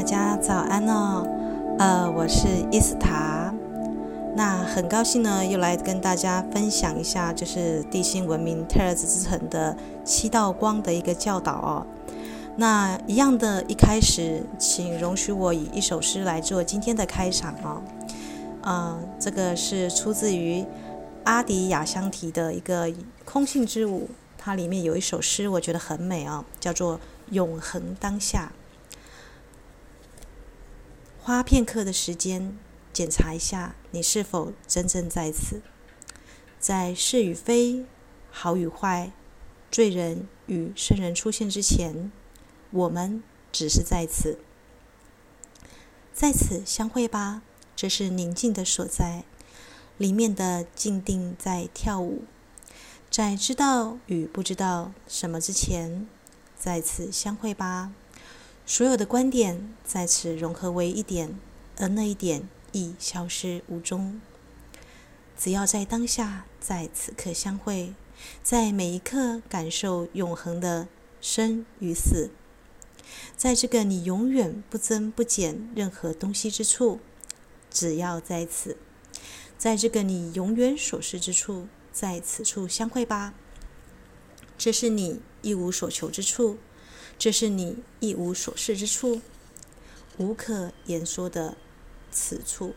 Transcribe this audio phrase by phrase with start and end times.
[0.00, 1.28] 大家早安哦，
[1.78, 3.52] 呃，我是伊斯塔，
[4.34, 11.86] 那很高兴呢，又来跟大家分享一下，就是地心文明泰尔兹之城的七道光的一个教导哦。
[12.56, 17.82] 那一样的，一开始，请容许我以一首诗来做今天的开场哦。
[18.62, 20.64] 嗯、呃，这个是出自于
[21.24, 22.90] 阿迪亚香提的一个
[23.26, 24.08] 空性之舞，
[24.38, 26.96] 它里面有一首诗，我觉得很美哦，叫做
[27.32, 28.50] 《永恒当下》。
[31.22, 32.56] 花片刻的时间，
[32.94, 35.60] 检查一下你是否真正在此，
[36.58, 37.84] 在是与非、
[38.30, 39.12] 好与坏、
[39.70, 42.10] 罪人与圣人出现之前，
[42.70, 44.38] 我们只是在此，
[46.14, 47.42] 在此相会吧。
[47.76, 49.24] 这是宁静的所在，
[49.98, 52.24] 里面的静定在跳舞，
[53.10, 56.08] 在知道与不知道什么之前，
[56.58, 57.92] 在此相会吧。
[58.70, 61.36] 所有的观点在此融合为一点，
[61.78, 64.20] 而那一点亦消失无踪。
[65.36, 67.92] 只要在当下，在此刻相会，
[68.44, 70.86] 在每一刻感受永恒的
[71.20, 72.30] 生与死，
[73.36, 77.00] 在这个你永远不增不减任何东西之处，
[77.72, 78.76] 只要在此，
[79.58, 83.34] 在这个你永远所失之处，在此处相会吧。
[84.56, 86.58] 这是你一无所求之处。
[87.20, 89.20] 这是你一无所事之处，
[90.16, 91.54] 无可言说的
[92.10, 92.74] 此处。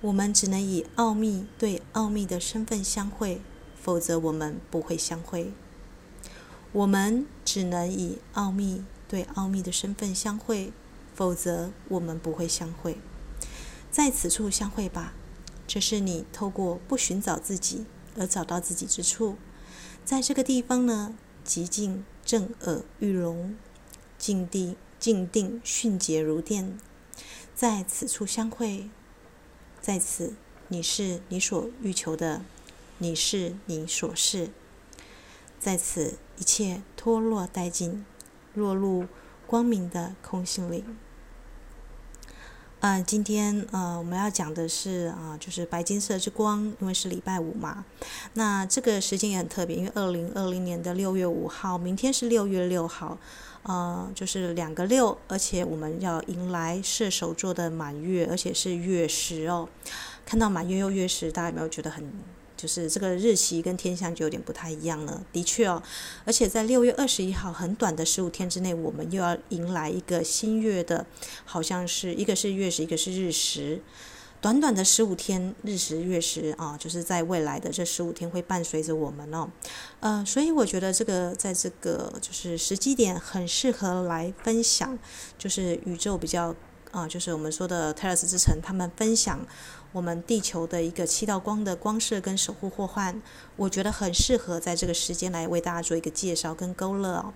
[0.00, 3.42] 我们只能以奥秘对奥秘的身份相会，
[3.78, 5.52] 否则我们不会相会。
[6.72, 10.72] 我们只能以奥秘对奥秘的身份相会，
[11.14, 12.96] 否则我们不会相会。
[13.90, 15.12] 在此处相会吧，
[15.66, 17.84] 这是你透过不寻找自己
[18.16, 19.36] 而找到自己之处。
[20.02, 22.06] 在这个地方呢，极静。
[22.32, 23.58] 震耳欲聋，
[24.16, 26.78] 静地静定迅捷如电，
[27.54, 28.88] 在此处相会，
[29.82, 30.32] 在此
[30.68, 32.40] 你是你所欲求的，
[32.96, 34.48] 你是你所是，
[35.60, 38.06] 在此一切脱落殆尽，
[38.54, 39.04] 落入
[39.46, 40.84] 光明的空性里。
[42.82, 47.84] 嗯，今天呃，我们要讲的是啊、就是白金色之光，因为是礼拜五嘛。
[48.34, 53.16] 那这个时间也很特别，因为二零二零年的六月五号，明天是六月六号，
[53.62, 59.68] 呃，就是两个六，而且我们要迎来射手座的满月，而且是月食哦。
[60.26, 62.12] 看到满月又月食，大家有没有觉得很？
[62.62, 65.82] 就是这个日期跟天象就有点不太一样了，的确哦，
[66.24, 71.04] 而且在六月二十一号很短的十五天之内，我们又要迎来一个新月的，
[71.44, 73.82] 好像是一个是月食，一个是日食，
[74.40, 79.50] 短短的十五天日食月食啊，就是在未来的这十五天会伴随着我们哦，
[79.98, 84.96] 呃，所以我觉得这个在这个就是时机点很适合来分享，
[85.36, 86.54] 就是宇宙比较
[86.92, 89.44] 啊，就是我们说的泰尔斯之城，他们分享。
[89.92, 93.20] 我们地球的一个七道光的光射跟守护祸患，
[93.56, 97.32] 我觉得很适合在这个时间来为大家做一个介绍跟勾勒哦。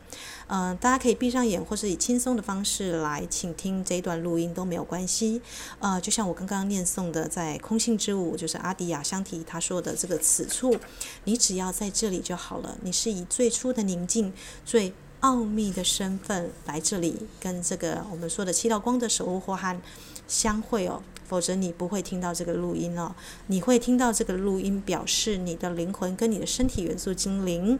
[0.49, 5.41] 嗯、大家可以闭上眼，或是以轻松的方式来倾听这一段录音都没有关系。
[5.81, 10.75] 呃，就像我刚刚念诵的，在空性之舞，就是阿迪亚香提他说的这个此处，
[11.25, 12.79] 你只要在这里就好了。
[12.83, 14.33] 你是以最初的宁静、
[14.65, 19.81] 最奥秘的身份来这里，跟这个我们说的七道光的守护祸患
[20.27, 21.03] 相会哦。
[21.29, 23.15] 否则你不会听到这个录音哦，
[23.49, 27.79] 你会听到这个录音，表示你的灵魂跟你的身体元素精灵，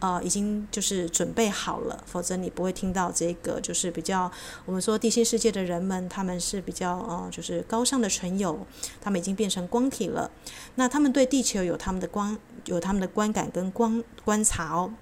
[0.00, 2.04] 呃，已经就是准备好了。
[2.06, 4.30] 否则你不会听到这个，就是比较
[4.64, 8.64] 我们说地心世界的人们，他们是比较呃，就是高尚的存有，
[9.00, 10.30] 他们已经变成光体了。
[10.76, 14.94] 那他们对地球有他们的光，有他们的观感跟光观察哦。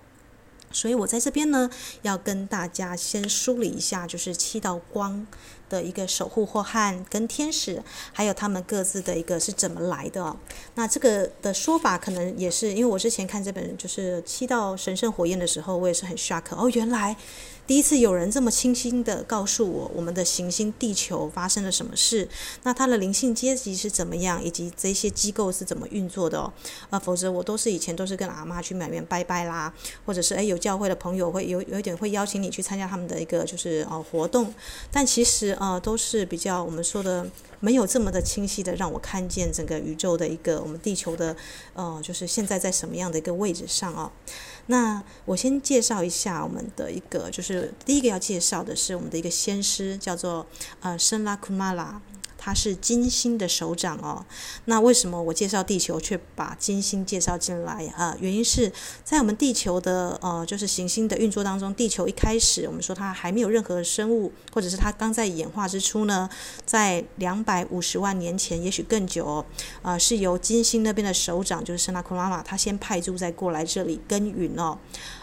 [0.72, 1.70] 所以我在这边呢，
[2.02, 5.26] 要跟大家先梳理一下，就是七道光
[5.68, 7.82] 的一个守护或汉跟天使，
[8.12, 10.36] 还有他们各自的一个是怎么来的。
[10.74, 17.16] 那这个的说法可能也是，因为我之前看这本就是七道神圣火焰的时候，我也是很 shock 哦，原来。
[17.66, 22.28] 第一次有人这么清晰地告诉我，我们的行星地球发生了什么事，
[22.62, 26.52] 那它的灵性阶级是怎么样，以及这些机构是怎么运作的哦。
[26.90, 29.72] 啊，否则我都是以前都是跟阿妈去买面拜拜啦，
[30.04, 34.54] 或者是诶有教会的朋友会有有一点会邀请你去参加他们的一个就是呃活动，
[34.92, 37.28] 但其实呃都是比较我们说的
[37.58, 41.34] 没有这么的清晰的让我看见整个宇宙的一个我们地球的
[41.74, 44.12] 呃就是现在在什么样的一个位置上哦。
[44.66, 50.46] 那我先介绍一下我们的一个，就是第一个要介绍的是我们的一个先师，叫做
[50.80, 52.00] 呃，深拉库玛拉。
[52.46, 54.24] 他是金星的首长哦。
[54.66, 58.16] 那为什么我介绍地球却把金星介绍进来啊？
[58.20, 58.72] 原因是
[59.02, 66.30] 在我们地球的呃，就是行星的运作当中，地球一开始我们说它还没有任何生物，或者是它刚在演化之初呢，
[66.64, 69.44] 在两百五十万年前，也许更久哦，
[69.82, 74.78] 呃，是由金星那边的首长，就是圣拉库拉玛，他先派驻在过来这里耕耘哦。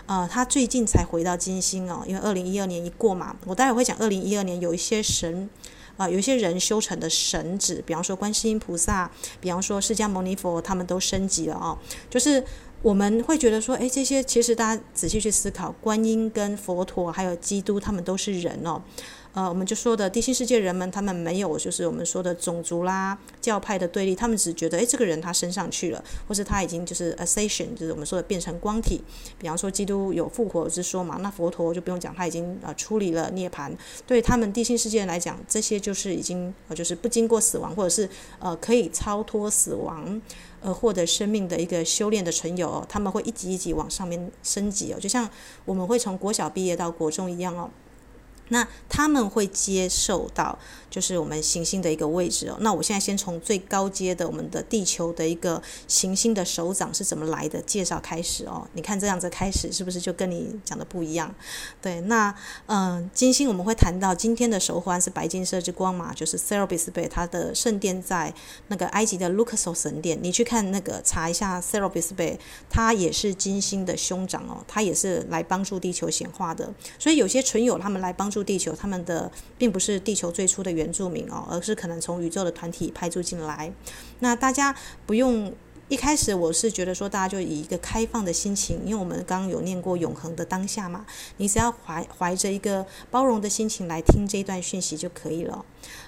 [0.08, 5.50] 呃，他最近才回到金星哦，因为二零一二年一过嘛，我待会会讲二零一二年有一些神。
[5.98, 9.10] 啊、有些人修成的神子，比方说观世音菩萨，
[9.40, 11.78] 比方说释迦牟尼佛，他们都升级了哦。
[12.10, 12.44] 就是
[12.81, 18.81] 我们会觉得说，哎，这些其实大家仔细去思考，观音跟佛陀还有基督，他们都是人哦。
[19.34, 29.02] 呃，我们就说的地心世界人们，他们没有就是我们说的种族啦、教派的对立，他们只觉得，诶，这个人他升上去了，或是他已经就是 ascension，就是我们说的变成光体。
[29.40, 33.72] 比方说，基督有复活之说嘛，那佛陀就不用讲，他已经呃出离了涅槃。
[34.06, 38.08] 对他们地心世界来讲，这些就是已经呃就是不经过死亡，或者是
[38.38, 40.22] 呃可以超脱死亡，
[40.62, 45.28] 呃获得生命的一个修炼的存有哦，他们会一级一级往上面升级哦，就像
[45.66, 47.68] 我们会从国小毕业到国中一样哦。
[48.50, 50.57] 那他们会接受到，
[50.90, 52.57] 就是我们行星的一个位置哦。
[52.60, 58.68] 那我现在先从最高阶的我们的地球的一个行星的首长是怎么来的介绍开始哦。
[58.74, 61.34] 你看这样子开始是不是就跟你讲的不一样？
[61.81, 62.36] 对，那
[62.66, 68.34] 嗯、金星我们会谈到今天的守护是白金色之光嘛，就是 Serapis Bey，它的圣殿在
[68.68, 70.19] 那个埃及的 Luxor 神殿。
[70.22, 72.38] 你去看那个查一下 Serapis Bey，
[72.69, 76.72] 它也是金星的兄长哦，它也是来帮助地球显化的。
[77.00, 78.33] 所以有些纯友他们来帮。
[78.34, 83.72] 住地球，他们的并不是地球最初的原住民哦，而是可能从宇宙的团体派驻进来。
[84.20, 84.76] 那大家
[85.06, 85.54] 不用
[85.90, 91.06] 一开始，我是觉得说，大家就以一个开放的心情，因为我们刚刚有念过永恒的当下嘛，
[91.38, 95.64] 你只要怀怀着一个包容的心情来听这一段讯息就可以了。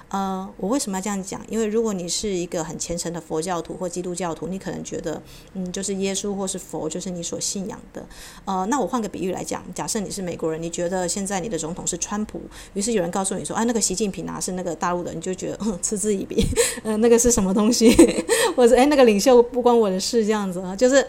[0.10, 1.42] 呃，我为什么要这样讲？
[1.50, 5.22] 因为如果你是一个很虔诚的佛教徒或基督教徒，你可能觉得，
[5.54, 8.06] 嗯，就是耶稣或是佛就是你所信仰的。
[8.46, 12.40] 呃，那我换个比喻来讲，假设你是美国人，你觉得现在你的总统是川普，
[12.74, 16.46] 于是有人告诉你说，哎，那个习近平啊是那个大陆的，你就觉得，嗯，嗤之以鼻，
[16.84, 17.90] 嗯、 呃，那个是什么东西？
[18.56, 21.06] 或者，哎，那个领袖不关我的事，这样子啊，就是。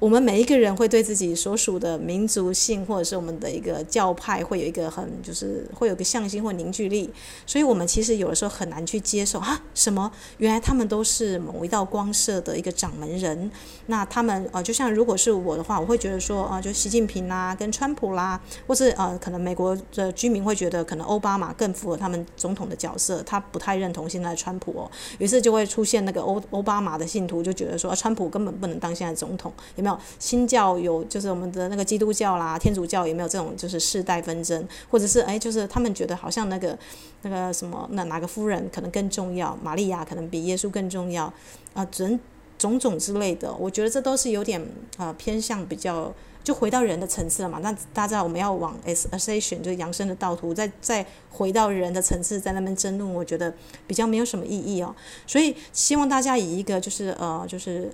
[0.00, 7.08] 我们每一个人会对自己所属的民族性，或者是我们的一个教派，会有一个很就是会有个向心或凝聚力，
[7.46, 10.10] 所以我们其实有的时候很难去接受啊，什么？
[10.38, 13.50] 原来他们都是某一道光社的一个掌门人，
[13.86, 29.52] 那他们呃，就像如果是我的话，我会觉得说啊，就习近平啦，跟川普啦，或是呃，可能美国的居民会觉得可能奥巴马更符合他们总统的角色，他不太认同现在的川普哦，于是就会出现那个欧奥巴马的信徒就觉得说啊，川普根本不能当现在总统，
[29.84, 29.98] 没有？
[30.18, 36.76] 新教有就是我们的那个基督教啦、天主教有没有这种就是世代纷争，或者是哎，就是他们觉得好像那个
[37.22, 41.32] 那个什么那哪个夫人可能更重要，玛利亚可能比耶稣更重要
[41.74, 42.18] 啊，种
[42.58, 44.60] 种种之类的，我觉得这都是有点
[44.96, 47.58] 啊、呃、偏向比较就回到人的层次了嘛。
[47.62, 53.52] 那大家我们要往 ascension 就是扬升的道途，再再回到人的层次，在那边争论，我觉得
[53.86, 54.94] 比较没有什么意义哦。
[55.26, 57.90] 所以希望大家以一个就是呃就是。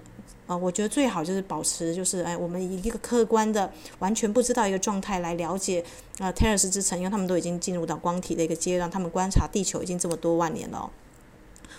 [0.51, 5.81] 啊、我觉得最好就是保持，就是哎，我们以一个客观的、完全不知道一个状态来了解
[6.19, 10.91] 啊、呃，泰尔斯之城，因为他们都已经进入到光体的一个阶段，他们观察地球已经这么多万年了、哦。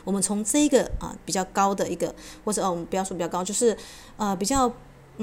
[0.06, 2.15] 我们从这个啊、比较高的一个，
[2.45, 3.75] 或者哦，我们不要说比较高，就是
[4.15, 4.71] 呃比较。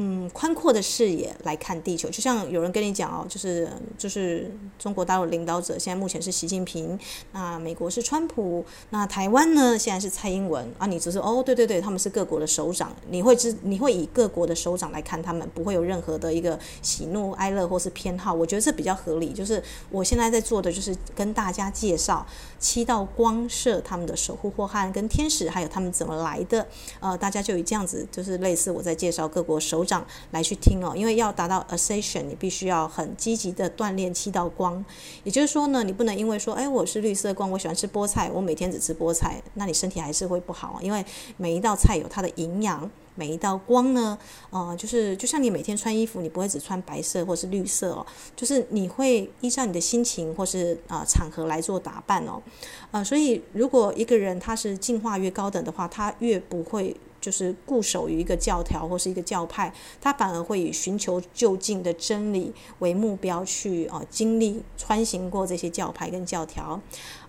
[0.00, 3.68] 嗯，宽阔的视野来看地球，就像有人跟你讲哦，就是
[3.98, 4.48] 就是
[4.78, 6.96] 中国大陆领导者现在目前是习近平，
[7.32, 19.32] 那美国是川普，那台湾呢现在是蔡英文啊，你只是哦，对对对，他们是各国的首长，你会知你会以各国的首长来看他们，不会有任何的一个喜怒哀乐或是偏好，我觉得这比较合理。
[19.32, 22.24] 就是我现在在做的就是跟大家介绍
[22.60, 26.64] 七道光射他们的守护祸害跟天使，还有他们怎么来的，
[27.00, 29.87] 呃，大家就以这样子，就是类似我在介绍各国首。
[29.88, 34.84] 长来去听哦，因为要达到 ascension，你必须要很积极的锻炼七道光。
[35.24, 40.78] 也就是说呢，你不能因为说，哎，我是绿色光，我喜欢吃菠菜，我每天只吃菠菜，那你身体还是会不好。
[40.82, 41.02] 因为
[41.38, 44.18] 每一道菜有它的营养，每一道光呢，
[44.50, 52.42] 呃，就是就像你每天穿衣服，你不会只穿白色或是绿色哦，就是你会依照你的心情或是、呃、场合来做打扮哦。
[52.90, 56.94] 呃，所以如果一个人他是进化越高等的话，他越不会。
[57.20, 66.81] 就是固守于一个教条或是一个教派，他反而会以寻求就近的真理为目标去啊、呃、经历穿行过这些教派跟教条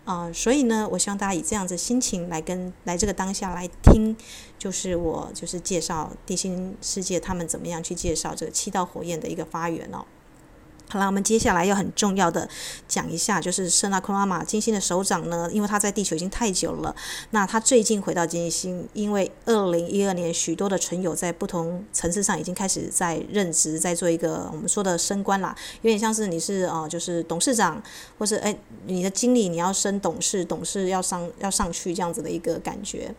[0.06, 4.18] 啊、所以呢，我希望大家以这样子心情来跟来这个当下来听，
[4.58, 10.04] 就是我就是介绍地心世界他们怎么样去介绍这个七道火焰的一个发源哦。
[10.90, 12.50] 好了，我们接下来要很重要的
[12.88, 16.96] 讲一下，就是圣纳库拉玛金星的首长呢，因为他在地球已经太久了，
[17.30, 27.80] 那他最近回到金星，因为二零一二年许多的存友在不同层次上已经开始在任职，在做一个我们说的升官啦，有点像是你是呃就是董事长，
[28.18, 33.14] 或是哎你的经理你要升董事，董事要上要上去这样子的一个感觉，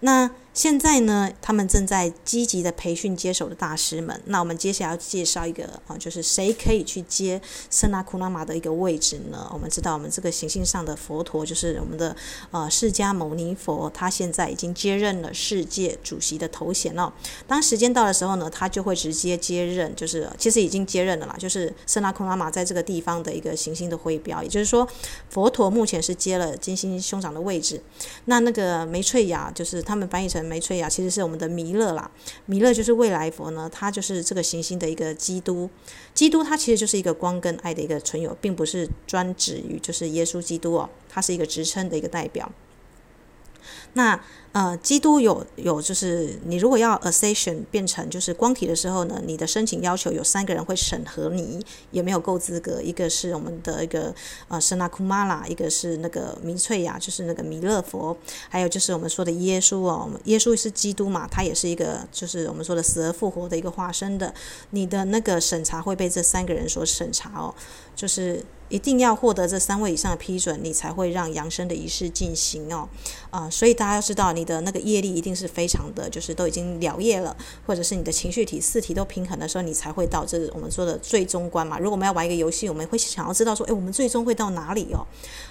[0.00, 0.30] 那。
[0.54, 4.20] 现在呢，他们正在积极的培训接手的大师们。
[4.26, 7.40] 那我们接下来要介绍一个啊，就是谁可以去接
[7.70, 9.48] 圣拉库拉玛的一个位置呢？
[9.50, 12.14] 我们知道，我们这个行星上的佛陀就是我们的
[12.50, 17.10] 呃释迦牟尼佛，他现在已经接任了世界主席的头衔了。
[17.46, 24.42] 当时间到的时候呢，他就会直接接任，就是其实已经接任了啦，就是圣拉库拉玛在这个地方的一个行星的徽标。
[24.42, 24.86] 也就是说，
[25.30, 27.80] 佛陀目前是接了金星兄长的位置。
[28.26, 30.41] 那那个梅翠雅，就是他们翻译成。
[30.44, 32.10] 梅翠亚其实是我们的弥勒啦，
[32.46, 35.68] 弥勒就是未来佛呢，他就是这个行星的一个基督。
[36.14, 42.50] 基督他其实就是一个光跟爱的一个存有，并不是专指于就是耶稣基督哦，他是一个职称的一个代表。
[43.94, 44.18] 那
[44.52, 54.14] 呃，基督有有就是你如果要 ascension 变成就是光体的时候呢，你的申请要求有三个人会审核你有没有够资格，一个是我们的一个
[54.48, 58.14] 呃圣拉库玛拉，一个是那个弥翠亚，就是那个弥勒佛，
[58.50, 64.34] 还有就是我们说的耶稣哦，耶稣是基督嘛，他也是一个就是我们说的死而复活的一个化身的，
[64.70, 67.54] 你的那个审查会被这三个人所审查哦，
[67.96, 68.44] 就是。
[68.68, 72.88] 一定要获得这三位以上的批准，你才会让扬升的仪式进行哦。
[73.30, 81.78] 啊、所以大家要知道，你的那个业力一定是非常的，就是都已经了业了，或者是你的情绪体、四体都平衡的时候，你才会到这我们说的最终关嘛。
[81.78, 85.06] 如果我们要玩一个游戏，我们会想要知道说，诶，我们最终会到哪里哦？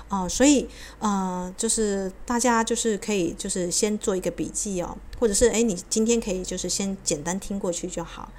[0.07, 0.67] 啊、所以
[0.99, 8.31] 呃，就是大家就是可以就是先做一个笔记哦，或者是诶，你今天可以就是先简单听过去就好。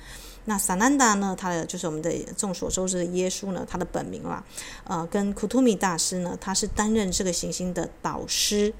[0.44, 1.36] 那萨南达呢？
[1.38, 4.44] 他的就是我们的众所周知的耶稣呢，他的本名啦，
[4.84, 8.74] 呃，跟库图米大师呢，他是担任这个行星的导师。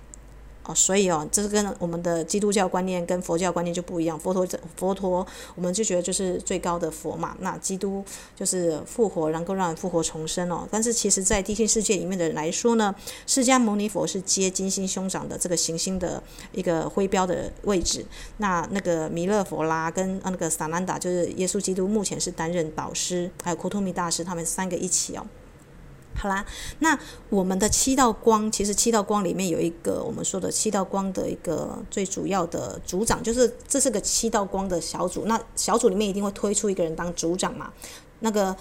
[0.64, 4.16] 哦，所以哦，这是跟我们的基督教观念跟佛教观念就不一样。
[4.18, 5.26] 佛陀，佛陀，
[5.56, 7.36] 我们就觉得就是最高的佛嘛。
[7.40, 8.04] 那基督
[8.36, 10.66] 就是复活，能够让人复活重生哦。
[10.70, 12.94] 但是其实，在地心世界里面的人来说呢，
[13.26, 18.06] 释迦牟尼佛是接金星兄长的这个行星的一个徽标的位置。
[18.36, 25.26] 那那个弥勒佛啦，跟那个萨兰达，就是耶稣基督，目前是担任导师，还有库图米大师，他们三个一起哦。
[26.14, 26.44] 好啦，
[26.78, 26.98] 那
[27.30, 35.24] 我们的七道光，其实七道光里面有一个我们说的七道光的一个最主要的组长，就是这是个七道光的小组。
[35.26, 37.72] 那小组里面一定会推出一个人当组长嘛？
[38.20, 38.56] 那个。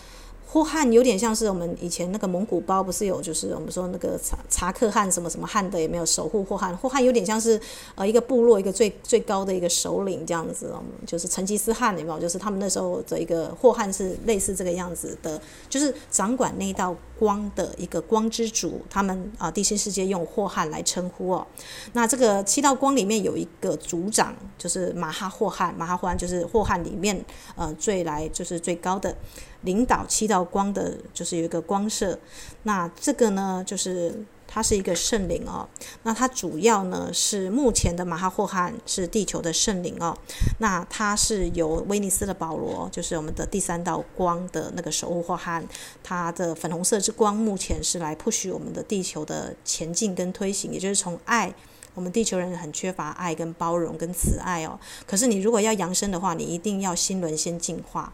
[0.52, 6.76] 霍汉有点像是我们以前那个蒙古包，不是有就是我们说那个查查克汉什么什么汉的，有没有守护霍汉？
[6.76, 7.58] 霍汉有点像是
[7.96, 10.74] 呃一个部落一个最最高的一个首领这样子，
[11.08, 12.20] 就是成吉思汗有没有？
[12.20, 18.82] 就是他们那时候的一个霍汉是类似这个样子的，就是掌管那道光的一个光之主。
[18.90, 21.48] 他们啊，地心世界用霍汉来称呼哦。
[21.94, 27.24] 那这个七道光里面有一个族长，就是马哈霍汉，马哈霍汉就是霍汉里面
[27.56, 29.16] 呃最来就是最高的。
[29.62, 32.18] 领导七道光的，就是有一个光射，
[32.64, 35.68] 那这个呢，就是它是一个圣灵哦。
[36.04, 40.18] 那它主要呢是目前的马哈霍汉是地球的圣灵哦。
[40.60, 45.66] 那它是由威尼斯的保罗，就是我们的第三道光的那个守护霍汉，
[46.04, 51.54] 它的粉红色之光目前是来 push 我们的地球的前进跟推行，也就是从爱，
[51.94, 54.80] 我们地球人很缺乏爱跟包容跟慈爱哦。
[55.06, 58.12] 可是你如果要扬升的话，你一定要心轮先进化。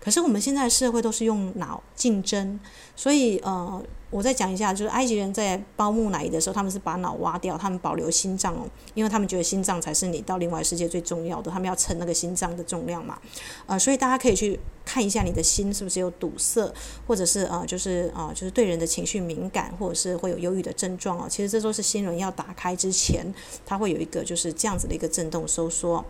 [0.00, 2.58] 可是我们现在社会都是用脑竞争，
[2.96, 13.18] 所以呃，我再讲一下，就是埃及人在包木乃伊的时候，他们是把脑挖掉，他们保留心脏哦，因为他们觉得心脏才是你到另外世界最重要的，他们要称那个心脏的重量嘛，
[13.66, 16.72] 呃，所以大家可以去看一下你的心是不是有堵塞，
[17.06, 23.26] 或者是呃，就是呃，就是对人的情绪敏感，或者是会有忧郁的症状哦，其实这都是心轮要打开之前，
[23.66, 26.02] 它会有一个就是这样子的一个震动收缩。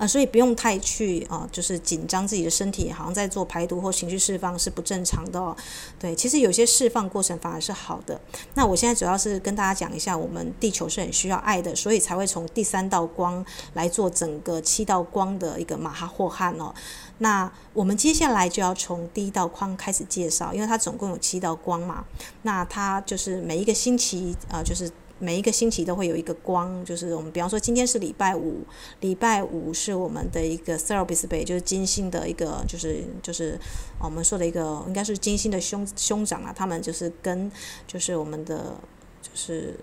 [0.00, 5.54] 啊、所以不用太去啊、就是紧张自己的身体，好像在做排毒或情绪释放是不正常的哦。
[5.98, 8.18] 对，其实有些释放过程反而是好的。
[8.54, 16.74] 那我现在主要是跟大家讲一下，我们地球是很需要爱的，所以才会从第三道光来做整个七道光的一个马哈霍汉哦。
[17.18, 22.02] 那我们接下来就要从第一道光开始介绍，因为它总共有七道光嘛。
[22.40, 24.90] 那它就是每一个星期啊、就是。
[25.20, 28.62] 每一个星期都会有一个光，就是我们比方说今天是礼拜五，
[29.00, 33.60] 礼拜五是我们的一个 Serapis Bay，就是金星的一个，就是就是
[34.02, 37.52] 我们说的一个，应该是金星的兄兄长啊，他们就是跟
[37.86, 38.74] 就是我们的
[39.20, 39.78] 就是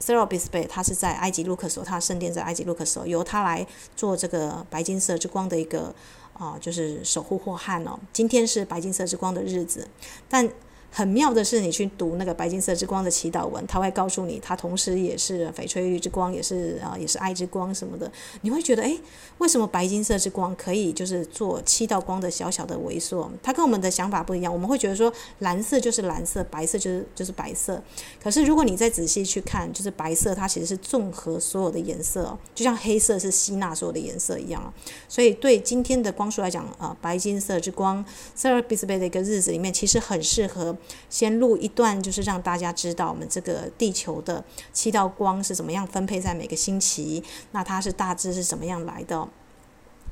[0.00, 5.94] Serapis Bay，他是在埃及路克索，他圣殿在埃及路克索，由他来做这个白金色之光的一个。
[6.34, 7.98] 啊，就是守护霍汉哦。
[8.12, 9.88] 今天是白金色之光的日子，
[10.28, 10.48] 但。
[10.90, 18.10] 很妙的是，你去读那个白金色之光的祈祷文，它会告诉你，它同时也是翡翠绿之光，也是啊，也是爱之光什么的。
[18.40, 18.98] 你会觉得，诶，
[19.36, 23.30] 为什么白金色之光可以就是做七道光的小小的微缩？
[23.42, 24.52] 它跟我们的想法不一样。
[24.52, 27.80] 我们会觉得说，蓝色就是蓝色，白色就是就是白色。
[28.20, 34.72] 可是如果你再仔细去看，就是白色它其实是综合所有的颜色，就像黑色是吸纳所有的颜色一样。
[35.06, 38.04] 所以对今天的光束来讲，啊，白金色之光
[38.36, 40.76] Serapis Bey 的一个日子里面，其实很适合。
[41.08, 49.28] 先录一段，就是让大家知道我们这个地球的七道光是怎么样分配在每个星期，那它是大致是怎么样来的。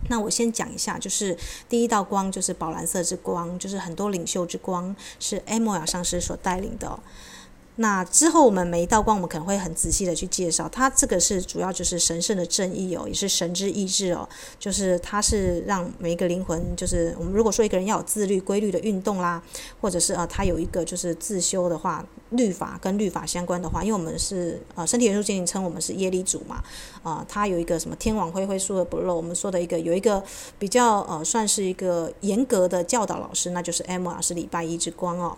[0.08, 1.37] 那我先讲一下，就是
[1.68, 6.99] 第一道光就是宝蓝色之光，就是很多领袖之光，是艾莫亚上师所带领的。
[7.78, 10.66] 那之后，我们每一道光，我们可能会很仔细的去介绍。
[10.66, 14.26] 它这个是主要就是神圣的正义哦，也是神之意志哦。
[14.59, 19.42] 就是它是让每一个灵魂，就是我们如果说一个人要有自律、规律的运动啦，
[19.78, 26.64] 或者是啊，他有一个就是自修的话，律法跟律法相关的话，因为我们是呃身体元素精灵称我们是业力组嘛，
[27.02, 29.14] 啊，他有一个什么天网恢恢，疏而不漏。
[29.14, 30.25] 我们说的一个有一个
[30.59, 35.37] 比较呃，算是一个严格的教导老师，那就是艾摩尔，是礼拜一之光哦。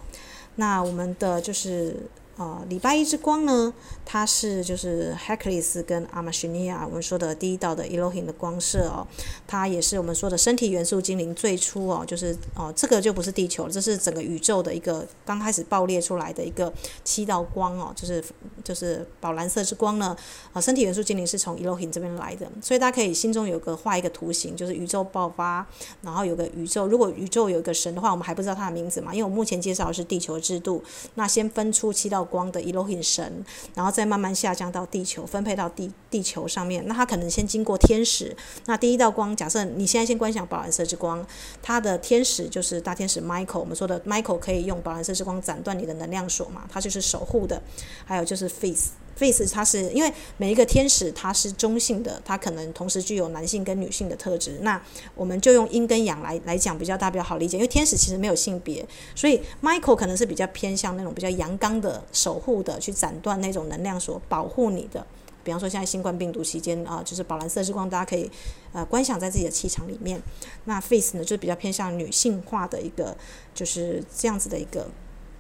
[0.54, 1.96] 那我们的就是。
[2.38, 9.04] 哦，礼拜一之光呢，它是就是 Hercules 跟 Amashunia 我们说的第一道的 Elohim 的光射哦，
[9.48, 18.22] 它也是我们说的身体元素精灵最初哦，就是哦，这个就不是地球，这是整个宇宙的一个刚开始爆裂出来的一个七道光哦，就是
[18.62, 20.16] 就是宝蓝色之光呢，
[20.52, 25.66] 啊，身体元素精灵是从 Elohim 这边来的，所以大家可以心中有个画一个图形，就是宇宙爆发，
[26.02, 30.80] 然后有个宇宙，如果宇宙有一个神的话，我们还不知道他的名字嘛，因为我目前介绍的是地球制度，
[31.16, 32.27] 那先分出七道。
[32.28, 33.44] 光的 Elohim 神，
[33.74, 36.86] 然后再慢慢下降到地球，分配到地地球上面。
[36.86, 38.36] 那他可能先经过天使。
[38.66, 41.26] 那第一道光，假设你现在先观想宝蓝色之光，
[41.62, 43.60] 它的天使就是大天使 Michael。
[43.60, 47.60] 我们说的 Michael 可以用宝蓝色之光斩断你的能量锁嘛，它就是守护的。
[48.04, 48.90] 还有就是 Face。
[49.18, 54.60] Face 它是因为每一个天使它是中性的，它可能同时具有男性跟女性的特质。
[54.62, 54.80] 那
[55.16, 65.04] 我们就用阴跟阳来来讲比较大比较好理解，因为天使其实没有性别，所以 Michael 可能是比较偏向那种比较阳刚的守护的，去斩断那种能量所保护你的。
[65.42, 68.30] 比方说现在新冠病毒期间啊，就是宝蓝色之光，大家可以
[68.72, 70.22] 呃观想在自己的气场里面。
[70.66, 73.16] 那 Face 呢，就是比较偏向女性化的一个，
[73.54, 74.86] 就是这样子的一个。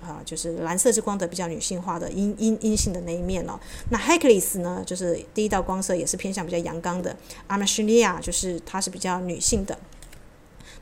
[0.02, 3.58] 啊，就是蓝色之光的比较女性化的阴阴阴性的那一面哦。
[3.90, 7.10] 那 h e c l i s 呢，就是第一道光色也是偏向比较阳刚的。
[7.46, 9.78] a m a s h i n i a 就是它是比较女性的。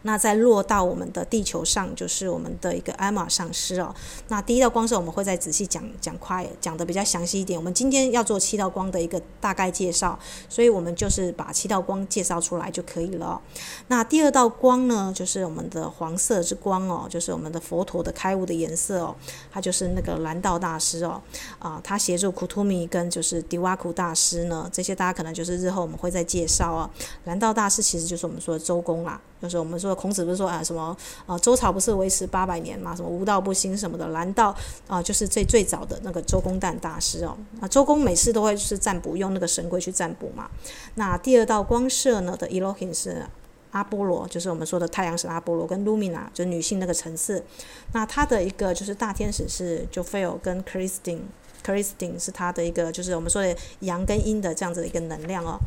[0.06, 3.92] 那再落到我们的地球上，就是我们的一个艾玛上师哦。
[4.28, 7.58] 那第一道光色我们会再仔细讲讲快，讲得比较详细一点。
[7.58, 10.16] 我们今天要做七道光的一个大概介绍，
[10.48, 13.40] 所以我们就是把七道光介绍出来就可以了。
[13.88, 19.16] 那第二道光呢，就是我们的黄色之光哦，就是我们的佛陀的开悟的颜色哦，
[19.50, 21.20] 它就是那个蓝道大师哦，
[21.58, 26.88] 啊，他协助库图米跟就是迪瓦库大师呢，这些大家可能就是日后我们会再介绍哦。
[27.24, 29.20] 蓝道大师其实就是我们说的周公啦。
[29.46, 32.94] 就是我们说孔子不是说啊什么啊周朝不是维持八百年嘛？
[32.94, 34.54] 什么无道不兴什么的，蓝道
[34.86, 37.36] 啊就是最最早的那个周公旦大师哦。
[37.60, 40.50] 啊周公每次都会是占卜，用那个神龟去占卜嘛。
[40.96, 43.24] 那第二道光射呢的 Elohim 是
[43.72, 47.44] 阿波罗，就是我们说的太阳神阿波罗跟 Lumina，就是女性那个层次。
[47.92, 55.58] 那他的一个就是大天使是 Joel 跟 Christine，Christine 是他的一个就是我们说的阳跟阴的这样子的一个能量哦。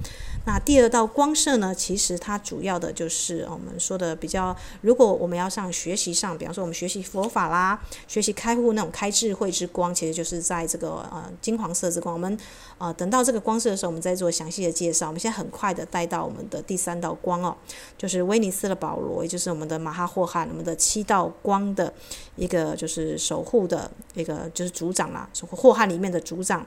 [0.45, 12.13] 那第二道光射呢，其实它主要的就是我们说的比较，如果我们要上学习上，比方说我们学习佛法啦，学习开悟那种开智慧之光，其实就是在这个呃金黄色之光。
[12.15, 12.35] 我们
[12.79, 15.07] 呃等到这个光射的时候，我们再做详细的介绍。
[15.07, 17.55] 我们现在很快的带到我们的第三道光哦，
[17.95, 21.93] 就是威尼斯的保罗，也就是我们的马哈霍汉，我们的七道光的
[22.35, 26.65] 一个就是守护的一个就是组长啦，霍汉里面的组长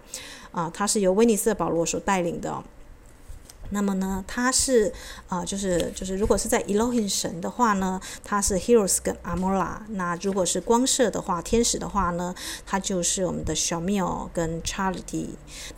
[0.52, 2.62] 啊，他是由威尼斯的保罗所带领的。
[3.72, 4.92] 那么呢，它是
[5.28, 9.78] 啊、就是就是，如果是在 Elohim 神的话呢，它是 Heroes 跟 Amora。
[9.88, 12.34] 那如果是光射的话，天使的话呢，
[12.66, 15.28] 它就是我们的 Shamiel 跟 Charity。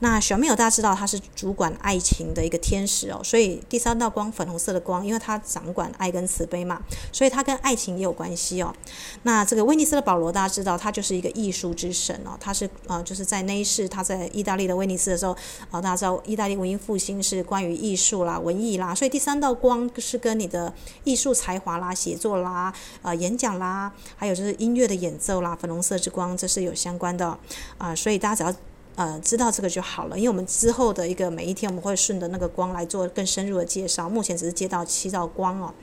[0.01, 8.75] 那 Shamiel 大家知道，它是主管爱情的一个天使哦，所以第三道光粉红色的光，因为它掌管爱跟慈悲嘛，所以它跟爱情也有关系哦。
[9.23, 15.37] 那这个威尼斯的保罗，大家知道，他就是一个艺术之神哦，他是啊、呃，就是在那一世他在意大利的威尼斯的时候
[15.71, 17.84] 啊、大家知道意大利文艺复兴是关于。
[17.85, 20.73] 艺术啦，文艺啦，所以第三道光是跟你的
[21.05, 27.39] 艺术才华啦、写作啦、呃演讲啦，还有就是音乐的演奏啦，粉红色之光这是有相关的
[27.77, 28.59] 啊、所以大家只要
[28.97, 35.75] 呃知道这个就好了，因为我们之后的一个每一天我们会顺着那个光来做更深入的介绍，目前只是接到七道光哦。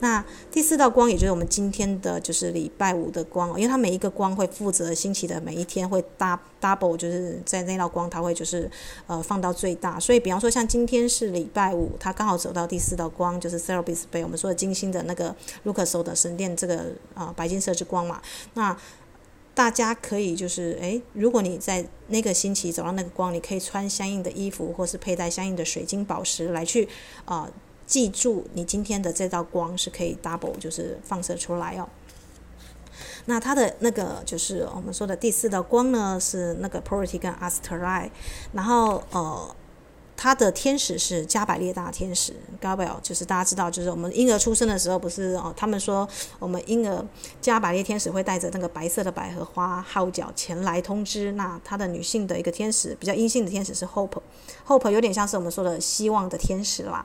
[0.00, 6.04] 那第四道光，也就是我们今天的就是礼拜五的光，因为它每一个光会负责星期的每一天会
[6.60, 8.70] double，就是在那道光它会就是
[9.06, 9.98] 呃放到最大。
[9.98, 16.76] 所以比方说像今天是礼拜五，它刚好走到第四道光，就是 Serapis Bey 我们说的金星的那个 Luxor 的神殿这个
[17.14, 18.20] 啊、呃、白金色之光嘛。
[18.52, 18.76] 那
[19.54, 26.86] 大家可以就是诶，如果你在那个星期走到那个光，你可以穿相应的衣服，或是佩戴相应的水晶宝石来去
[27.24, 27.50] 啊。
[27.86, 31.88] 记住，你今天的这道光是可以 double，就是放射出来哦。
[33.26, 38.10] 那它的那个就是我们说的第四道光呢，是那个 purity 跟 Asterai，
[38.52, 39.56] 然后呃。
[40.16, 47.04] 他的天使是加百列大天使，Gabriel，就是大家知道，就是我们婴儿出生的时候，不是哦，他们说我们婴儿
[47.40, 51.32] 加百列天使会带着那个白色的百合花号角前来通知。
[51.32, 57.04] 那他的女性的一个天使，比较阴性的天使是 Hope，Hope 有点像是我们说的希望的天使啦。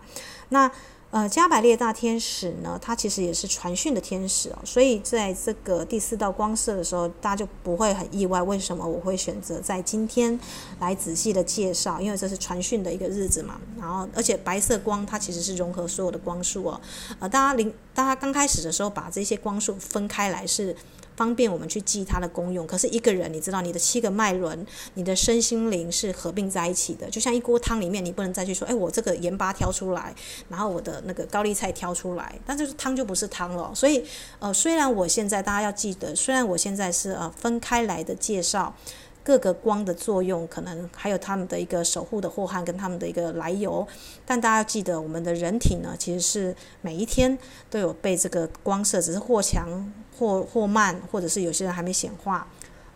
[0.50, 0.71] 那
[1.12, 10.39] 呃，加百列大天使呢，它其实也是传讯的天使哦，所以在这个第四道光色的时候，大家就不会很意外，为什么我会选择在今天
[10.80, 13.60] 来仔细的介绍，因为这是传讯的一个日子嘛。
[13.78, 16.80] 然后，而且白色光它其实是融合所有的光束哦，
[17.19, 20.74] 呃，大家临大家刚开始的时候把这些光束分开来是。
[21.15, 22.65] 方便我们去记它的功用。
[22.65, 27.10] 可是一个人，你知道，你的七个脉轮，你的身心灵是合并在一起的。
[27.10, 30.13] 就像一锅汤里面，你不能再去说，哎，我这个盐巴挑出来，
[30.50, 33.71] 然后我的那个高丽菜挑出来，但是汤就不是汤了。
[33.76, 34.04] 所以，
[34.39, 38.76] 呃，虽然我现在大家要记得，虽然我现在是呃分开来的介绍。
[39.24, 43.88] 各个光的作用，可能还有他们的一个守护的祸害跟他们的一个来由，
[44.26, 47.38] 但大家记得，我们的人体呢，其实是每一天
[47.70, 52.48] 都有被这个光射，只是或强或或慢，或者是有些人还没显化。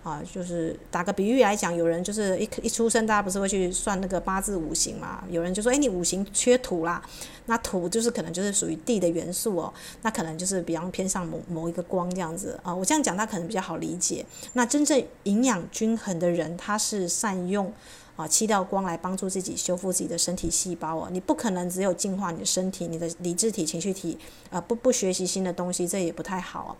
[0.05, 5.23] 啊，就是打个比喻来讲，有人就是一一出生，大家不是会去算那个八字五行嘛？
[5.31, 7.01] 有人就说，哎，你五行缺土啦，
[7.47, 12.71] 那土就是可能就是属于地的元素哦，那可能就是比较偏向某某一个光这样子啊。
[12.71, 14.23] 我这样讲，他可能比较好理解。
[14.53, 17.73] 那真正营养均衡的人，他是善用
[18.15, 21.09] 啊七道光来帮助自己修复自己的身体细胞哦。
[21.11, 24.19] 你不可能只有净化你的身体，你的理智体、情绪体
[24.51, 26.77] 啊，不不学习新的东西，这也不太好。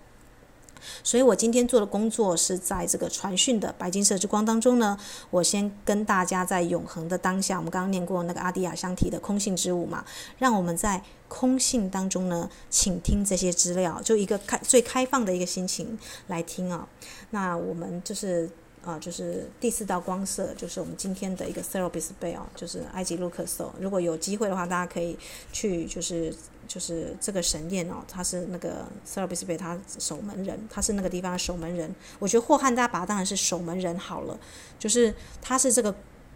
[1.04, 4.98] 所以我今天做的工作是在这个传讯的白金色之光当中呢，
[5.30, 10.04] 我先跟大家在永恒的当下，我们刚刚念过那个阿迪亚香提的空性之舞嘛，
[10.38, 16.88] 让我们在空性当中呢，请听这些资料，就一个开最开放的一个心情来听啊。
[17.32, 18.50] 那我们就是
[18.86, 23.74] 啊，就是第四道光色，就是我们今天的一个 Serapis Bey，哦就是埃及卢克索。
[23.82, 25.18] 如果有机会的话，大家可以
[25.52, 26.34] 去就是。
[26.68, 31.94] 就是这个神殿哦，他是那个 Serapis Bey，他守门人，他是那个地方的守门人。
[32.18, 34.36] 我觉得霍汉大家把他当然是守门人好了，
[34.80, 35.94] 就是他是这个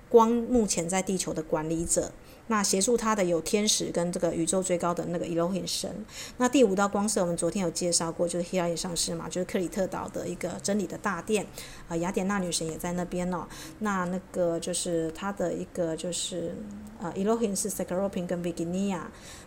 [0.07, 2.11] 光目前在地球的管理者。
[2.49, 5.89] 那协助他的有天使跟这个宇宙最高的那个 Elohim 神。
[6.37, 13.47] 那第五道光色，我们昨天有介绍过，就是希拉里上师嘛，就是克里特岛的一个真理的大殿，啊、呃，雅典娜女神也在那边哦。
[13.79, 16.55] 那那个就是他的一个就是
[17.01, 18.99] 呃 Elohim 是 Sekeropim 跟 Virginia。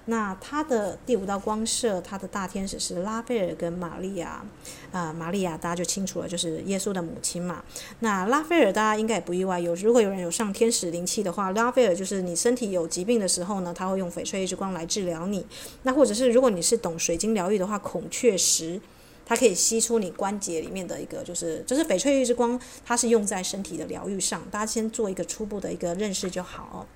[0.06, 4.44] 那他的第五道光色，他的大天使是拉斐尔跟玛利亚，
[4.90, 7.62] 啊、呃，玛利亚大家就清楚了，就是耶稣的母亲嘛。
[8.00, 15.46] 那拉斐尔大家应该也不意外，有如果有人有上天使灵气的话，拉斐尔就是你身体有疾病的时候呢，他会用翡翠之光来治疗你。
[15.84, 18.80] 那或者是如果你是懂水晶疗愈的话，孔雀石
[19.24, 24.42] 它可以吸出你关节里面的一个，就是就是翡翠玉之光，它是用在身体的疗愈上。
[24.50, 26.86] 大家先做一个初步的一个认识就好。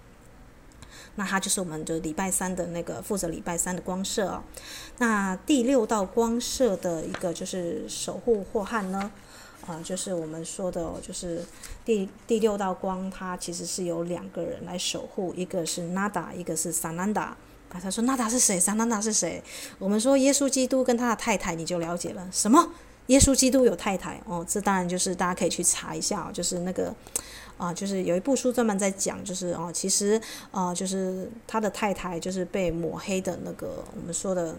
[1.16, 4.42] 那它就是我们的礼拜三的那个负责礼拜三的光射哦。
[4.98, 9.10] 那第六道光色的一个就是守护祸害呢，
[9.66, 11.44] 啊、就是我们说的，就是
[11.84, 17.20] 第第六道光，它其实是由两个人来守护，一个是 Nada，一个是 Sananda。
[17.68, 19.42] 啊，他说 Nada 是谁？Sananda 是谁？
[19.78, 22.28] 我们说耶稣基督跟他的太太，你就了解了。
[22.30, 22.70] 什么？
[23.08, 24.20] 耶稣基督有太太？
[24.26, 26.94] 哦，这当然就是大家可以去查一下，就是那个。
[27.56, 34.54] 啊，就是有一部书专门在讲，就是哦，其实啊，就是他的太太就是被抹黑的那个，我们说的。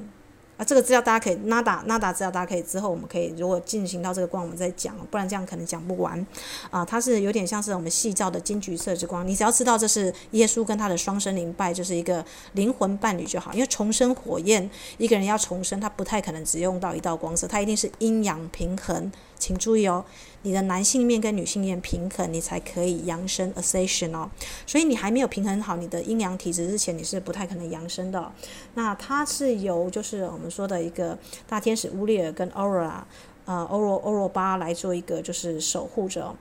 [0.58, 6.26] 啊，这个资料大家可以纳达纳达资料，大家可以之后我们可以如果进行到这个光，我们再讲，不然这样可能讲不完。
[6.72, 13.54] 啊，它是有点像是我们细照的金橘色之光，你只要知道这是耶稣跟他的双生灵拜，就是一个灵魂伴侣就好。
[13.54, 19.12] 因为重生火焰，一个人要重生，他不太可能只用到一道光色，他一定是阴阳平衡。
[19.40, 20.04] 请注意哦，
[20.42, 24.30] 你的男性面跟女性面平衡，你才可以扬升 ascension 哦。
[24.66, 28.32] 所以你还没有平衡好你的阴阳体质之前，你是不太可能扬升的。
[28.74, 30.52] 那它是由就是我们。
[30.58, 33.06] 说的一个大天使乌列尔跟欧若拉，
[33.46, 36.34] 呃，欧若欧若巴来做一个就是守护者。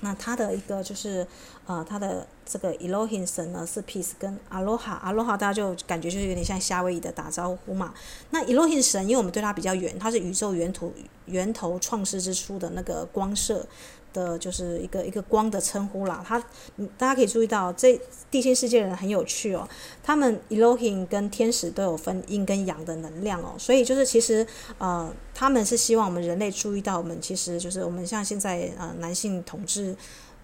[0.00, 1.26] 那他的一个就是，
[1.66, 7.94] 呃，他的这个 Elohim 神呢是 Peace 跟 Aloha，Aloha 大家就感觉就是有点像夏威夷的打招呼嘛。
[8.30, 10.92] 那 Elohim 神，因为我们对他比较远，他是宇宙源头
[11.24, 13.66] 源头创世之初的那个光射。
[14.16, 16.40] 的就是一个一个光的称呼啦，他
[16.96, 18.00] 大家可以注意到，这
[18.30, 19.68] 地心世界人很有趣哦，
[20.02, 24.46] 他们 Elohim 跟天使都有分阴跟阳的能量哦，所以就是其实
[24.78, 29.94] 呃，他们是希望我们人类注意到，我们其实就是我们像现在呃男性统治。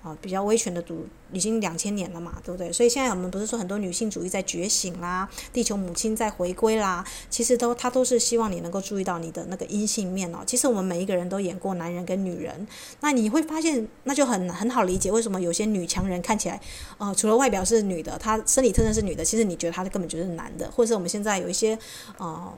[0.03, 2.73] 啊，比较威权的主已经两千年了嘛，对不对？
[2.73, 10.39] 所以现在我们不是说很多女性主义在觉醒啦，地球母亲在回归啦，其实都他都是希望你能够注意到你的那个阴性面哦。
[10.45, 12.67] 其实我们每一个人都演过男人跟女人，
[13.01, 16.61] 那你会发现那就很很好理解为什么有些女强人看起来，
[16.99, 21.79] 呃，除了外表是女的，她身体特征是女的，其实你觉得她根本就是男的，或者是我们现在有一些
[22.19, 22.53] 呃。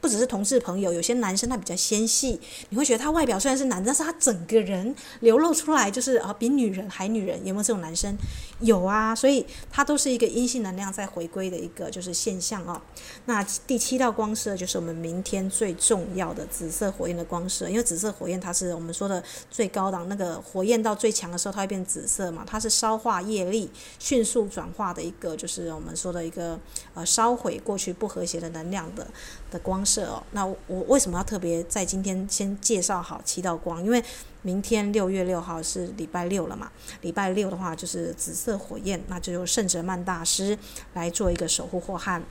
[0.00, 7.38] 不只是同事朋友，有些男生他比较纤细，你会觉得他外表虽然是男，但是他整个人流露出来就是啊，比女人还女人。
[7.44, 8.16] 有没有这种男生？
[8.60, 12.80] 有啊，所以他都是一个阴性能量在回归的一个就是现象哦。
[13.26, 26.58] 那第七道光色就是我们明天最重要的紫色火焰的光色，因为紫色火焰它是我们说的最高档，那个火焰到最强的时候，它会变紫色嘛，它是烧化业力、迅速转化的一个，就是我们说的一个
[26.94, 29.06] 呃烧毁过去不和谐的能量的
[29.50, 33.84] 的光色哦，那我为什么要特别在今天先介绍好七道光？
[33.84, 34.02] 因为
[34.42, 36.70] 明天六月六号是礼拜六了嘛，
[37.02, 40.58] 礼拜六的话就是紫色火焰，那就由圣哲曼大师
[40.94, 42.22] 来做一个守护祸害。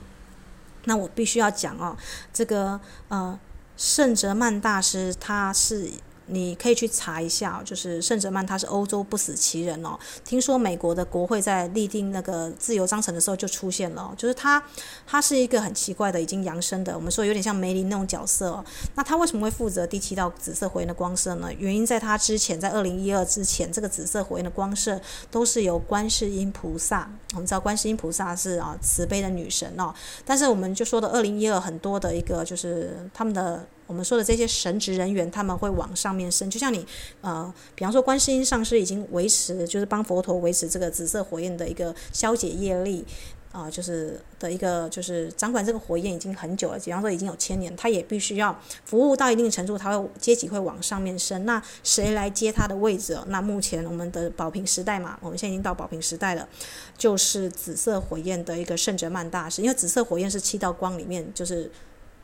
[0.84, 1.96] 那我必须要讲哦，
[2.32, 3.38] 这个呃
[3.76, 5.90] 圣哲曼大师他是。
[6.30, 9.98] 你可以去查一下，就是圣哲曼他是欧洲不死奇人哦。
[10.24, 14.62] 听说美国的国会在立定那个自由章程的时候就出现了，就是他，
[15.06, 18.64] 他是一个很奇怪的已经扬升的，我们说有点像梅林那种角色哦。
[18.94, 21.48] 那他为什么会负责第七道紫色火焰的光射呢？
[21.58, 27.10] 原因在他之前，在二零一二之前，这个紫色火焰的光射都是由观世音菩萨。
[27.32, 29.92] 我们知道观世音菩萨是啊慈悲的女神哦，
[30.24, 33.66] 但是我们就说的二零一二很多的一个就是他们的。
[33.90, 36.86] 我们说的这些神职人员，他们会往上面升，就像你，
[37.22, 43.04] 呃，比方说观世音上师已经维持，就是帮佛陀维持这个紫色火焰的一个消解业力，
[43.50, 51.44] 啊、就是的一个就是掌管这个火焰已经很久了，比方说已经有千年，他也必须要服务到一定程度，他会阶级会往上面升。
[51.44, 53.18] 那谁来接他的位置？
[53.26, 56.48] 那目前我们的宝瓶时代嘛，我们现在已经到宝瓶时代了，
[56.96, 61.68] 就是紫色火焰的一个圣哲曼大师，因为紫色火焰是七道光里面就是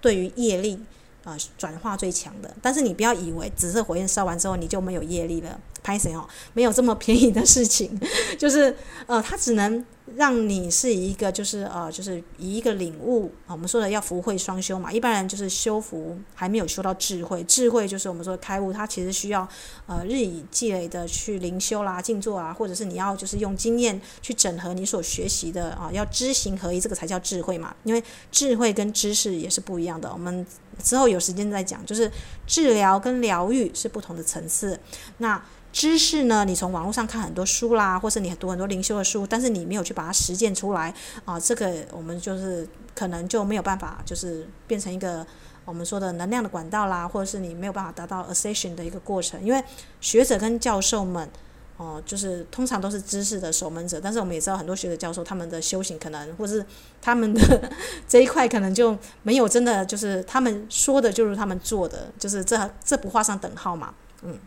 [0.00, 0.78] 对于业力。
[1.26, 6.26] 呃，转化最强的，但是你不要以为紫色火焰烧完之后你就没有业力了，拍谁哦？
[6.54, 8.00] 没有这么便宜的事情，
[8.38, 8.74] 就是
[9.06, 9.84] 呃，他只能。
[10.14, 14.92] 让你是一个，就是呃，就是以一个领悟啊，我们说的要福慧双修嘛。
[14.92, 19.46] 一般人就是修福还没有修到智慧，智慧就是我们说开悟，它其实需要
[19.86, 27.74] 呃日以继累的去灵修啦、静坐啊，或者是你要就是用经验去整合你所学习的啊，要知行合一，这个才叫智慧嘛。
[27.82, 30.46] 因为智慧跟知识也是不一样的，我们
[30.82, 32.08] 之后有时间再讲，就是
[32.46, 34.78] 治疗跟疗愈是不同的层次。
[35.18, 35.42] 那
[35.76, 36.42] 知识呢？
[36.42, 40.92] 你从网络上看很多书啦，或是你读很多灵修的书，但是你没有去把它实践出来
[41.26, 45.24] 啊，这个我们就是可能就没有办法，就是变成一个
[45.66, 49.38] 我们说的能量的管道啦，或者是你没有办法达到 ascension 的一个过程。
[49.44, 49.62] 因为
[50.00, 51.28] 学者跟教授们，
[51.76, 56.64] 哦，就是通常都是知识的守门者，但是我们也知道很多学者教授他们的修行可能，或是
[57.02, 57.70] 他们的
[58.08, 64.38] 这一块可能就没有真的就是他们说的就是他们做的，就是这这不画上等号嘛，嗯。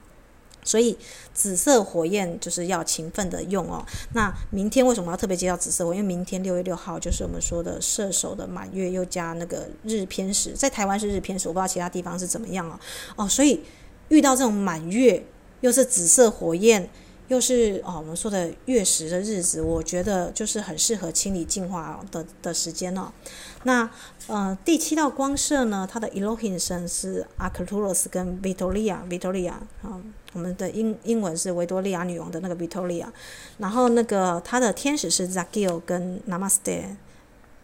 [0.69, 0.95] 所以
[1.33, 3.83] 紫色火焰就是要勤奋的用哦。
[4.13, 5.95] 那明天为什么要特别介绍紫色火？
[5.95, 12.79] 因为明天六月六号就是我们说的射手的满月，又加那个日偏食，在台湾是日偏食，我不知道其他地方是怎么样哦。
[13.15, 13.61] 哦，所以
[14.09, 15.25] 遇到这种满月，
[15.61, 16.87] 又是紫色火焰。
[17.29, 23.11] 又是哦，我们说的月食的日子，我觉得就是很适合清理净化的的时间哦。
[23.63, 23.89] 那
[24.27, 30.01] 呃，第七道光射呢，它的 Elohim 神是 Arcturus 跟 Victoria，Victoria 啊，
[30.33, 33.05] 我们的英英文是维多利亚女王的那个 Victoria。
[33.59, 36.95] 然后那个它的天使是 Zakiel 跟 Namaste，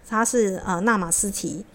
[0.07, 1.65] 它是呃纳玛斯提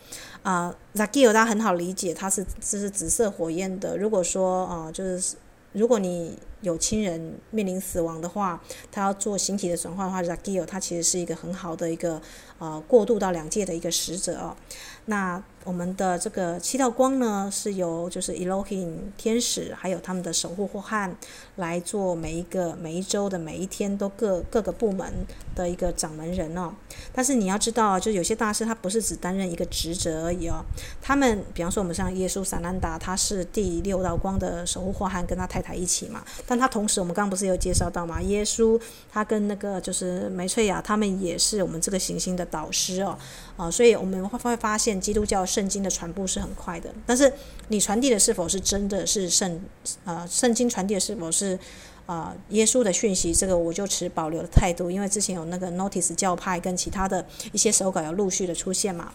[0.43, 3.97] 啊、呃、Zakiel 它很好理解，它是这是紫色火焰的。
[3.97, 5.37] 如果说啊、就是
[5.73, 12.21] 如果你有亲人面临死亡的话，他要做形体的转化的话，Ragio 他其实是一个很好的一个
[12.59, 14.57] 呃过渡到两界的一个使者哦。
[15.07, 21.15] 那我们的这个七道光呢，是由就是 Elohim 天使，还有他们的守护祸害
[21.57, 25.13] 来做每一个每一周的每一天都各各个部门
[25.55, 26.73] 的一个掌门人哦。
[27.13, 30.65] 但是你要知道，就有些大师他不是只担任一个职责而已哦。
[31.03, 36.25] 他们比方说我们像耶稣萨兰达，他是第六道光的守护祸害，跟他太太一起嘛。
[36.47, 38.21] 但他同时我们刚刚不是有介绍到嘛？
[38.23, 38.81] 耶稣
[39.13, 43.19] 他跟那个就是梅翠雅，他们也是我们这个行星的导师哦，
[43.59, 47.33] 啊、所以我们会会发现基督教圣经的传播是很快的，但是
[47.69, 49.61] 你传递的是否是真的是圣
[50.05, 51.59] 呃圣经传递的是否是？
[52.07, 59.13] 啊、呃，耶稣的讯息，这个我就持保留的态度，因为之前有那个 Notice 教派跟其他的一些手稿有陆续的出现嘛。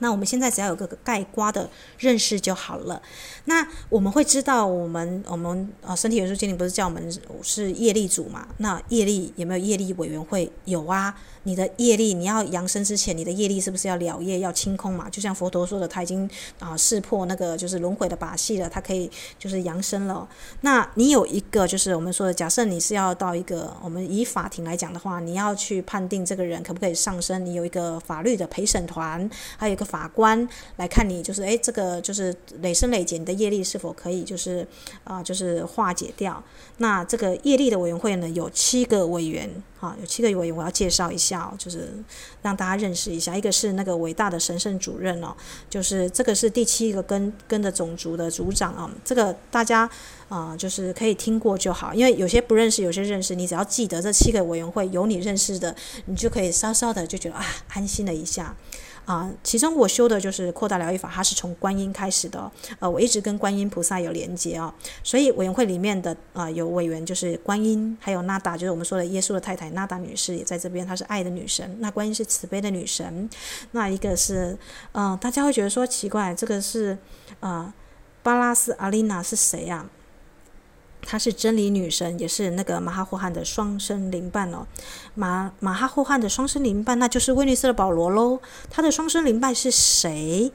[0.00, 3.00] 那我们现在只要有个概括的认识就好了。
[3.46, 7.10] 那我们会知道，我们我们啊，身体元素精灵不是叫我们
[7.42, 8.48] 是业力组嘛？
[8.58, 10.52] 那业力有没有业力委员会？
[10.66, 11.18] 有啊。
[11.44, 15.08] 你的业力，你要扬升之前，你的业力是不是要了业，要清空嘛？
[15.08, 16.28] 就像佛陀说的，他已经
[16.58, 20.28] 啊识破那个就是轮回的把戏了，他可以就是扬升了。
[20.62, 34.66] 那你有一个就是我们说的，假设你是要到一个我们以法庭来讲的话，你要去判定这个人可不可以上升，你有一个法律的陪审团，还有一个法官来看你，就是诶，这个就是累生累劫你的业力是否可以就是
[35.04, 36.42] 啊就是化解掉。
[36.78, 39.62] 那这个业力的委员会呢，有七个委员。
[39.80, 41.88] 啊，有七个委员，我要介绍一下哦，就是
[42.42, 43.36] 让大家认识一下。
[43.36, 45.34] 一个是那个伟大的神圣主任哦，
[45.68, 48.90] 就是这个是第七个跟跟的种族的族长啊。
[49.04, 49.88] 这个大家
[50.28, 53.34] 啊、就是可以听过就好，因为有些不认识，有些认识。
[53.34, 55.74] 你只要记得这七个委员会有你认识的，
[56.06, 58.56] 你就可以稍稍的就觉得啊，安心了一下。
[59.04, 62.50] 啊，其中我修的就是扩大疗愈法，它是从观音开始的。
[62.78, 71.76] 呃，我一直跟观音菩萨有连接啊，所以委员会里面的啊、有委员就是观音，还有娜达，就是我们说的耶稣的太太娜达女士也在这边，她是爱的女神。
[71.80, 73.28] 那观音是慈悲的女神。
[73.72, 74.56] 那一个是，
[74.92, 76.96] 嗯、大家会觉得说奇怪，这个是
[77.40, 77.72] 啊、
[78.22, 79.86] 巴拉斯阿丽娜是谁呀、
[81.06, 84.66] 她是真理女神，也是那个马哈霍汉的双生灵伴哦。
[85.14, 88.40] 马马哈霍汉的双生灵伴，那就是威尼斯的保罗喽。
[88.70, 90.50] 他的双生灵伴是谁？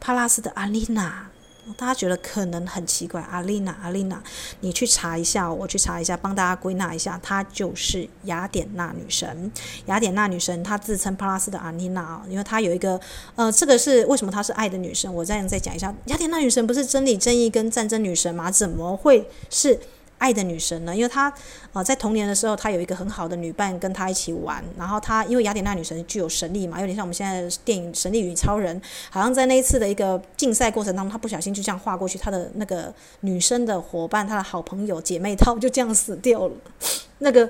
[0.00, 1.27] 帕拉斯的阿丽娜。
[1.76, 4.22] 大家觉得可能很奇怪，阿丽娜，阿丽娜，
[4.60, 9.50] 你去查一下，我去查一下，帮大家归纳一下，她就是雅典娜女神。
[9.86, 13.00] 雅典娜女神，她自称帕拉斯的阿丽娜，因为她有一个，
[13.34, 15.12] 呃，这个是为什么她是爱的女神？
[15.12, 18.50] 我再再讲一下，雅典娜女神不是真理、正义跟战争女神吗？
[18.50, 19.78] 怎么会是？
[20.18, 20.94] 爱的女神呢？
[20.94, 21.32] 因为她
[21.72, 24.62] 啊，在童年的时候，她有一个很好的女伴跟她一起玩。
[24.76, 28.78] 然后她因为雅典娜女神具有神力嘛，有点像我们现在电影《神力女超人》，
[29.10, 36.54] 好像在那一次的一个竞赛过程当中，她不小心就这样划过去，她的那个女生的伙伴，她的好朋友姐妹淘就这样死掉了。
[37.18, 37.48] 那个，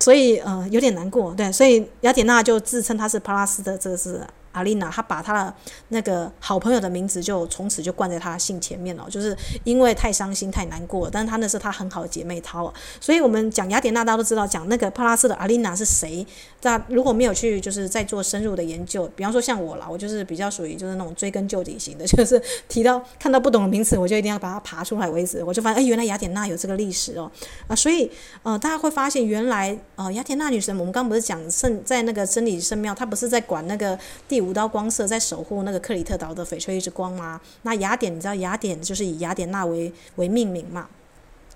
[0.00, 1.32] 所以呃，有点难过。
[1.34, 4.20] 对，所以雅典娜就自称她是帕拉斯的这个是。
[4.52, 5.54] 阿丽娜，她把她的
[5.88, 11.08] 那个好朋友的名字就从此就冠在她的姓前面了，就是因为太伤心太难过。
[11.10, 16.26] 但是她那是她很好的姐妹淘，所以我们讲雅典娜，大家都知道，讲那个帕拉斯的阿丽娜是谁。
[16.62, 25.42] 那如果没有去就是在做深入的研究，比方说像我啦，我就是比较属于就是那种追根究底型的， 就是提到看到不懂的名词，我就一定要把它爬出来为止。
[25.44, 27.30] 我就发现，哎，原来雅典娜有这个历史哦，
[27.68, 28.10] 啊，所以
[28.42, 33.98] 呃，大家会发现原来呃，雅典娜女神，我们刚刚不是讲圣在那个真理圣庙，她不是在管那个
[34.38, 37.40] 第五道光色，在守护那个克里特岛的翡翠之光吗？
[37.62, 40.86] 那雅典，你知道雅典就是以雅典娜为为命名嘛？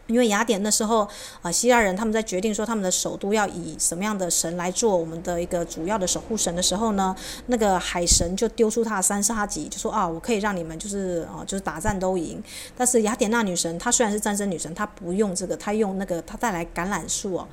[0.09, 7.15] 因为雅典那时候啊、呃，希腊人他们在决定说他们的首都要以什么样的神来做我们的一个主要的守护神的时候呢，
[7.47, 12.43] 那个海神就丢出他的三叉戟，就说啊，我可以让你们就是啊，就是打战都赢。
[12.77, 17.47] 但是雅典娜女神她虽然是战争女神，她不用这个，她用那个她带来橄榄树哦。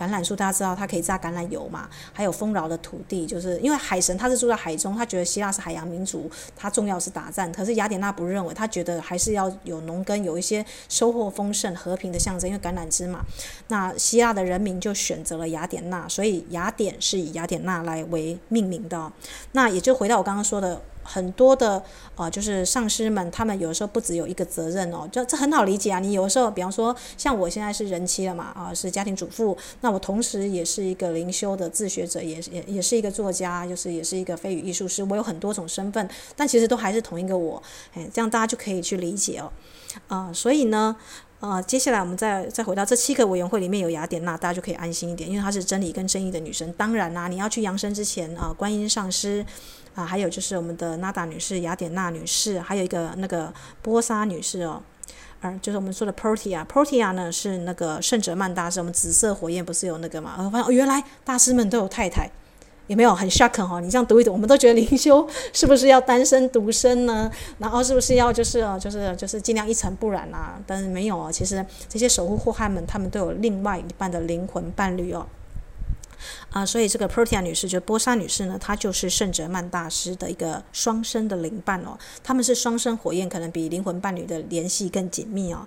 [0.00, 1.86] 橄榄树，大家知道它可以榨橄榄油嘛？
[2.14, 7.52] 还有丰饶的土地，就是因为海神他是住在海中，他觉得希腊是海洋民族，他重要是打仗。
[7.52, 13.20] 可是雅典娜不认为，他觉得还是要有农耕，有一些收获丰盛、和平的象征，因为橄榄枝嘛。
[13.68, 19.12] 那希腊的人民就选择了雅典娜，所以雅典是以雅典娜来为命名的。
[19.52, 20.80] 那也就回到我刚刚说的。
[21.12, 21.82] 很多的
[22.14, 25.98] 啊、就是上师们，他们有的时候不只有一个责任哦，这这很好理解啊。
[25.98, 37.62] 你有的时候，比方说，像我现在是人妻了嘛，啊，是家庭主妇，那我同时也是一个灵修的自学者，也也也是一个作家，就是也是一个非语艺术师，我有很多种身份，但其实都还是同一个我，
[37.94, 39.50] 哎，这样大家就可以去理解哦，
[40.08, 40.96] 啊、所以呢。
[41.40, 46.70] 啊、呃，接下来我们再再回到这七个委员会里面有雅典娜，大家就可以安心一点，因为她是真理跟正义的女神。
[46.74, 49.42] 当然啦、你要去扬升之前啊，观音上师
[50.00, 54.82] 啊，还有就是我们的娜达女士、雅典娜女士，还有一个那个波莎女士哦，
[55.40, 60.34] 而就是我们说的 Portia，Portia 呢是那个圣哲曼大师，我们紫色火焰不是有那个嘛？
[60.38, 62.30] 我发现哦，原来大师们都有太太。
[62.86, 63.78] 有没有很 shock 哈？
[63.78, 65.24] 你这样读一读，我们都觉得灵修
[65.54, 67.30] 是不是要单身独身呢？
[67.58, 70.58] 然后是不是要就是就是就是尽量一尘不染啊？
[70.66, 75.24] 但是没有哦，其实这些守护祸害们，他们都有另外一半的灵魂伴侣哦。
[76.50, 81.98] 啊，所以这个 Protea 女士，就波莎女士呢，她就是圣哲曼大师的一个双生的灵伴哦。
[82.22, 85.66] 他们是双生火焰，可能比灵魂伴侣的联系更紧密哦。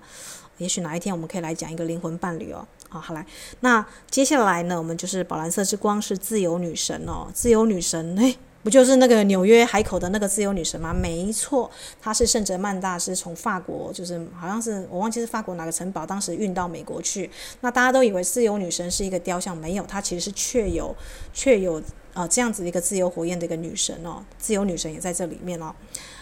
[0.57, 2.65] 也许哪一天我们可以来讲一个灵魂伴侣哦。
[2.89, 3.25] 啊，好来，
[3.61, 10.93] 那接下来呢，我们就是宝蓝色之光是自由女神哦，自由女神，诶，不就是那个纽约海口的那个自由女神吗？
[10.93, 11.69] 没错，
[12.01, 17.29] 她是圣哲曼大师从法国，就是好像是我忘记是法国哪个城堡，当时运到美国去。
[17.59, 20.95] 那大家都以为自由女神是一个雕像，没有，她其实是确有
[21.33, 21.81] 确有
[22.13, 25.75] 呃这样子一个自由火焰的一个女神哦，自由女神也在这里面哦。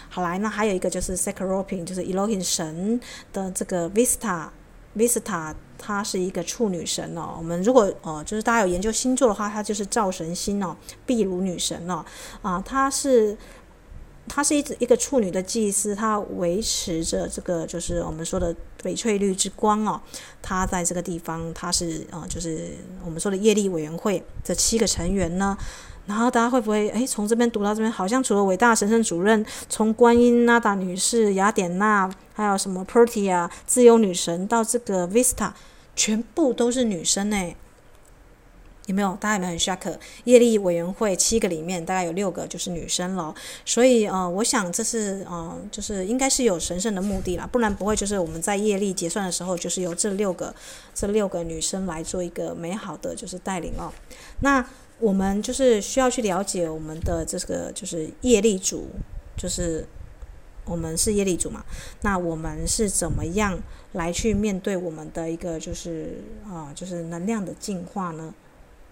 [0.09, 2.99] 好来，那还有一个就是 Sacred 就是 Elohim 神
[3.31, 4.49] 的这个 Vista
[4.95, 5.55] Vista。
[5.83, 10.77] 她是一个处女神哦，我们如果呃，就是大家有研究星座的话，她就是灶神星哦，
[11.07, 12.05] 壁炉女神哦，
[12.43, 13.35] 啊，她是
[14.27, 19.99] 她是一一个处女的祭司，她维持着这个就是我们说的翡翠绿之光哦，
[20.39, 25.57] 她在这个地方，她是呃，就是我们说的业力委员会这七个成员呢。
[26.11, 35.51] 然后大家会不会诶，从这边读到这边，好像除了伟大神圣主任，从观音娜达女士、雅典娜，还有什么 Pertia 自由女神，到这个 Vista，
[35.95, 37.55] 全部都是女生诶，
[38.87, 39.17] 有没有？
[39.21, 39.97] 大家有没有很 shock？
[40.25, 43.33] 业力委员会七个里面，大概有六个就是女生了。
[43.63, 50.53] 所以呃，我想这是呃，就是应该是有神圣的目的啦，不然不会就是我们在业力结算的时候，就是由这六个
[50.93, 53.93] 这六个女生来做一个美好的就是带领哦。
[54.41, 54.65] 那。
[55.01, 58.87] 我们就是需要去了解我们的这个就是业力组，
[59.35, 59.85] 就是
[60.63, 61.65] 我们是业力组嘛。
[62.01, 63.59] 那我们是怎么样
[63.93, 68.33] 来去面对我们的一个就是啊，就是能量的进化呢？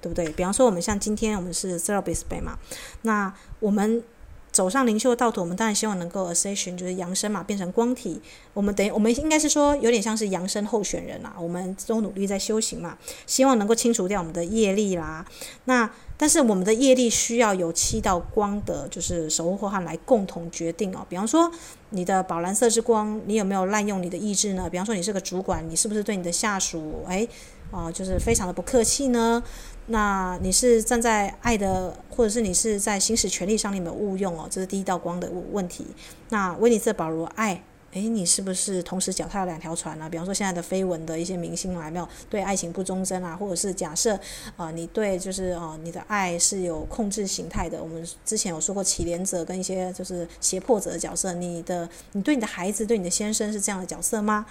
[0.02, 0.30] 对不对？
[0.32, 2.58] 比方说，我们像今天我们是 Therapist Bay 嘛，
[3.04, 4.04] 那我们。
[4.52, 8.22] 走上灵修的道途，我们当然希望能够 Ascension，就是扬升嘛，变成光体。
[8.54, 11.36] 我们等于我们应该是说，有点像是扬升候选人啦。
[11.40, 15.26] 我们都努力在修行嘛，希望能够清除掉我们的业力啦。
[15.66, 21.06] 那但是我们的业力需要有七道光的，就是守护伙伴来共同决定哦。
[21.08, 21.50] 比方说，
[21.92, 24.70] 你的宝蓝色之光，你有没有滥用你的意志呢？
[24.70, 27.26] 比方说，你是个主管，你是不是对你的下属，哎，
[27.72, 29.44] 啊、就是非常的不客气呢？
[29.88, 35.86] 那你是站在爱的，或者是你是在行使权力上，你没有误用哦，这是第一道光的问题。
[36.30, 37.64] 那威尼斯保罗爱，
[37.94, 40.08] 诶，你是不是同时脚踏两条船呢？
[40.08, 44.20] 比方说现在的绯闻的一些明星来没有对爱情不忠贞啊，或者是假设
[44.56, 47.82] 啊、你对就是啊、你的爱是有控制形态的。
[47.82, 54.46] 我们之前有说过乞怜者跟一些就是胁迫者的角色，你的你对你的孩子，对你的先生是这样的角色吗？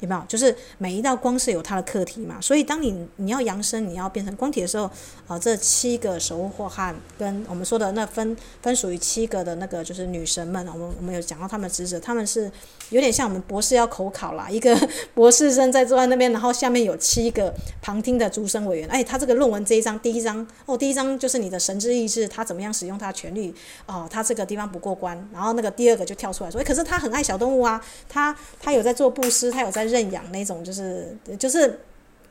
[0.00, 0.22] 有没有？
[0.28, 4.90] 就是每一道光是有它的课题嘛，所以当你你要扬升，你要变成光体的时候，
[5.26, 12.50] 啊、这七个守护汉跟我们说的那分分属于七个的那个就是女神们，我们我们有讲到他们的职责，他们是
[12.90, 14.76] 有点像我们博士要口考啦，一个
[15.14, 23.54] 博士生在坐在那边，然后下面有七个旁听的主审委员，哎，他这个论文这一章第一章哦，第一章就是你的神之意志，他怎么样使用他的权力
[23.86, 29.85] 哦，他这个地方不过关，然后那个第二个就跳出来说，哎，可是他很爱小动物啊，他他有在做布施，他有在。
[29.86, 31.80] 认养那种就是就是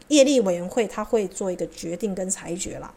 [0.10, 2.94] 业力委员会，他会做一个决定跟裁决啦。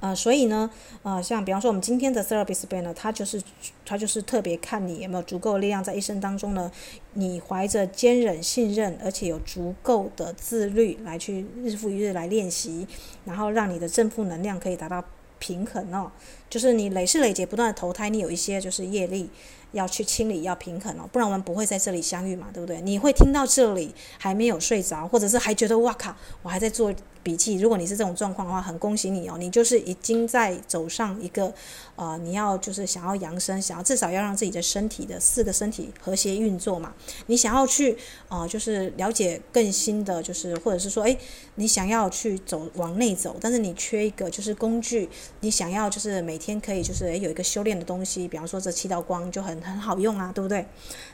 [0.00, 0.68] 呃，所以呢，
[1.04, 3.40] 呃，像比方说我们今天的 Therapist Bay 呢，他就是
[3.86, 6.68] 他就是特别看你有没有足够力量，在一生当中呢，
[7.12, 12.84] 你怀着坚忍、信任，而且有足够的自律来去日复一日来练习，
[13.24, 15.04] 然后让你的正负能量可以达到
[15.38, 16.10] 平衡哦。
[16.50, 19.30] 就是你累世累劫不断的投胎，你有一些就是业力。
[19.72, 22.80] 要去清理，要平衡哦，不然我们不会在这里相遇嘛，对不对？
[22.80, 26.92] 你会听到这里还没有睡着，或者是还觉得哇靠，我还在做
[27.22, 27.56] 笔记。
[27.58, 31.52] 如果你是这种状况的话，很恭喜你哦，你就是已经在走上一个，
[31.96, 36.92] 呃，你要就是想要扬升，想要至少要让自己的身体的四个身体和谐运作嘛。
[37.26, 37.96] 你想要去，
[38.28, 41.16] 呃，就是了解更新的，就是或者是说，诶，
[41.54, 45.08] 你想要去走往内走，但是你缺一个就是工具，
[45.40, 49.52] 你想要就是每天可以就是诶有一个修炼的东西，比方说这七道光就很。
[49.62, 50.66] 很好用啊，对不对？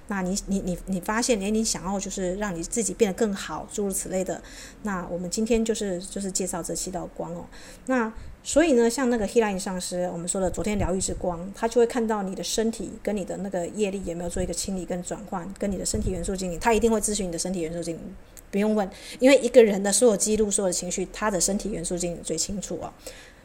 [0.06, 4.40] 那你你你你发现，诶，你想要就是让你自己变得更好，诸如此类的。
[4.84, 7.44] 那我们今天就是就是介绍这七道光哦。
[7.86, 18.14] 那所以呢，像那个 Healing 上师，我们说的昨天疗愈之光，他就会看到你的身体跟你的那个业力有没有做一个清理跟转换，跟你的身体元素精灵，他一定会咨询你的身体元素精灵，
[18.50, 18.88] 不用问，
[19.18, 22.92] 因为一个人的所有记录、所有的情绪，他的身体元素精灵最清楚哦。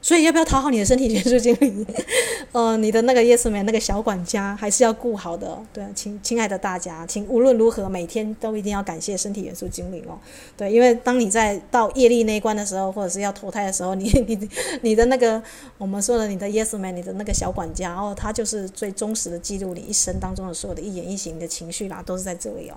[0.04, 1.86] 所以要不要讨好你的身体元素精灵？
[2.52, 5.58] 呃，你的那个 Yes Man 那个小管家还是要顾好的。
[5.72, 10.20] 对，亲亲爱的大家，请无论如何每天都一定要感谢身体元素精灵哦。
[10.58, 14.50] 对，因为当你在到业力那一关的时候，或者是要投胎的时候，你 你
[14.82, 15.42] 你的那个
[15.78, 22.76] 我们说的你的 Yes Man，你的那个小管家哦，他就是最忠实的记录你一生当中的所有的一言一行的情绪啦，都是在这里哦。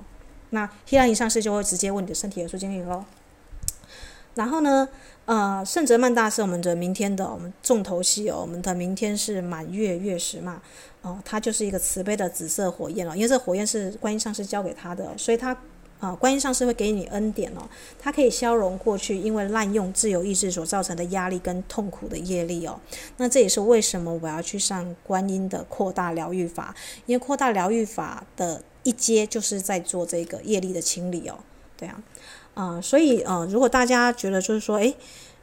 [0.51, 3.05] 那 Healing 上师就会直接问你的身体元素精灵喽。
[4.37, 4.87] 然后呢，
[5.27, 10.63] 呃，圣哲曼大师，我们的明天的我们重头戏哦，我们的明天是满月月食嘛，
[11.03, 15.57] 哦，它就是一个慈悲的紫色火焰了，因为这火焰是观音上师交给他的，所以他
[15.99, 17.69] 呃，观音上师会给你恩典哦，
[17.99, 22.79] 它可以消融过去因为滥用自由意志所造成的压力跟痛苦的业力哦。
[23.17, 26.73] 那这也是为什么我要去上观音的扩大疗愈法，
[27.07, 31.39] 因为扩大疗愈法的一阶就是在做这个业力的清理哦。
[31.79, 32.01] 对啊，
[32.57, 34.95] 呃，所以呃，如果大家觉得就是说，诶，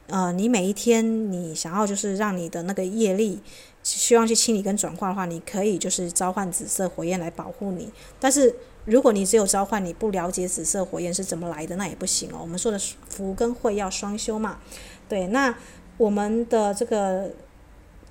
[0.07, 3.41] 呃，你每一天你想要就是让你的那个业力。
[3.85, 7.91] 希望去清理跟转化的话，你可以就是召唤紫色火焰来保护你。
[8.17, 8.55] 但是
[8.85, 12.37] 如果你只有召唤，你不了解紫色火焰是怎么来的，那也不行哦。
[12.39, 14.59] 我们说的福跟慧要双修嘛。
[15.09, 15.53] 对，那
[15.97, 17.29] 我们的这个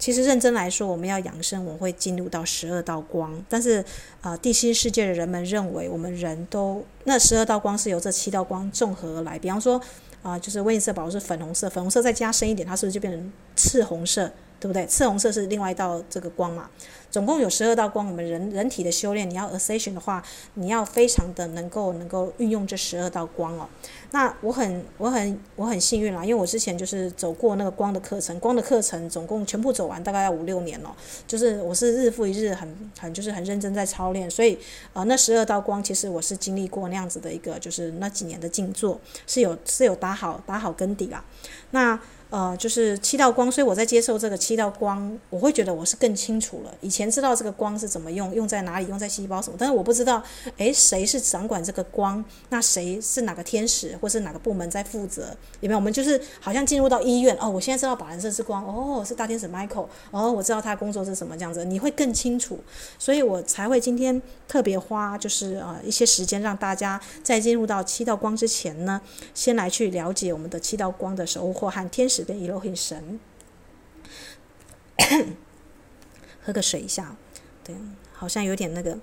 [0.02, 3.32] 其实认真来说，我们要养生，我们会进入到十二道光。
[3.48, 3.84] 但是
[4.20, 9.38] 啊、地心世界的人们认为，我们人都那十二道光是由这七道光综合而来。
[9.38, 9.80] 比方说
[10.20, 14.28] 啊、就是威尼斯宝是粉红色，粉红色再加深一点，它是不是就变成赤红色？
[14.62, 14.86] 对不对？
[14.86, 16.70] 赤红色是另外一道这个光嘛，
[17.10, 18.06] 总共有十二道光。
[18.06, 20.22] 我们人人体的修炼，你要 ascension 的话，
[20.54, 23.68] 你要非常的能够能够运用这十二道光哦。
[24.12, 30.94] 那我很我很我很幸运啦，因为我之前就是走过那个光的课程，光的课程总共全部走完大概要五六年了，
[31.26, 34.56] 就是我是日复一日很很就是很认真在操练，所以
[34.92, 41.24] 呃那十二道光其实我是经历过那样子的一个就是那几年的静坐是有是有打好打好根底啦。
[41.72, 41.98] 那
[42.32, 46.72] 呃，就是七道光，所以我在接受这个七道光，我会觉得我是更清楚了。
[46.80, 50.22] 以前知道这个光是怎么用，用在哪里，用在细胞什么，但是我不知道，
[50.56, 52.24] 诶，谁是掌管这个光？
[52.48, 55.36] 那谁是哪个天使，或是哪个部门在负责？
[55.60, 55.76] 有没有？
[55.76, 62.58] 我们就是好像进入到医院哦，我现在知道宝蓝色之光，哦，是大天使 Michael，哦，我知道他工作是什么这样子，你会更清楚，
[62.98, 68.98] 所以我才会今天特别花就是呃一些时间让大家在进入到七道光之前呢，
[69.34, 72.21] 先来去了解我们的七道光的守护或和天使。
[72.24, 73.18] 跟伊洛很神，
[76.44, 77.16] 喝个水一下，
[77.64, 77.74] 对，
[78.12, 78.98] 好像有点那个。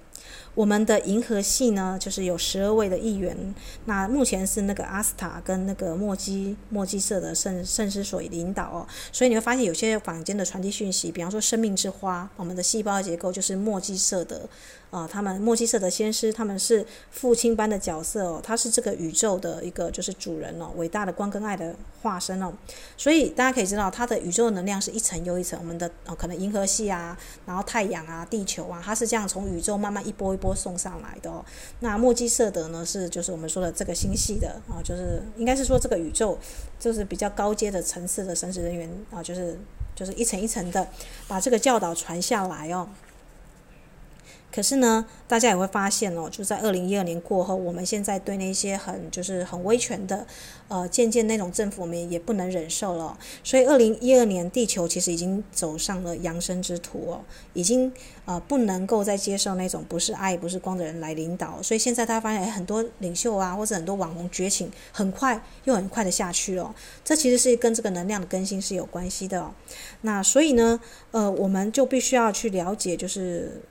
[0.53, 3.55] 我们的银河系呢，就是有十二位的议员。
[3.85, 8.87] 那目前是那个阿斯塔跟那个墨基墨基色的圣圣师所领导哦。
[9.11, 14.47] 所以你会发现有些坊间的传递讯息，比方说生命之花，我们的细胞结构就是墨基色的。
[14.91, 22.51] 啊、他们墨基色的先师，他们是父亲般的角色哦，他是这个宇宙的一个就是主人哦，伟大的光跟爱的化身哦，
[22.97, 27.15] 所以大家可以知道，它的宇宙能量是一层又一层，我们的哦可能银河系啊，
[27.45, 31.45] 然后太阳啊、地球啊，它是这样从宇宙慢慢一波一波送上来的哦。
[31.81, 36.35] 那墨基色德呢，是就是我们说的这个星系的啊、就是应该是说这个宇宙
[36.79, 39.59] 就是比较高阶的层次的神职人员啊、就是
[39.95, 40.87] 就是一层一层的
[41.27, 42.89] 把这个教导传下来哦。
[44.51, 50.25] 可是呢，大家也会发现哦，就在二零一二年过后，我们现在对那些很就是很威权的，
[50.67, 53.15] 呃，渐渐那种政府，我们也不能忍受了。
[53.43, 57.21] 所以二零一二年，地球其实已经走上了扬升之途哦，
[57.53, 57.93] 已经
[58.25, 61.61] 呃不能够再接受那种不是爱不是光的人来领导。
[61.61, 66.73] 所以现在大家发现，哎，很多领袖啊，或者很多网红觉醒，很快又很快的下去了。
[67.05, 69.53] 这其实是跟这个能量的更新是有关系的哦。
[70.01, 70.79] 那所以呢，
[71.11, 73.61] 呃，我们就必须要去了解，就是。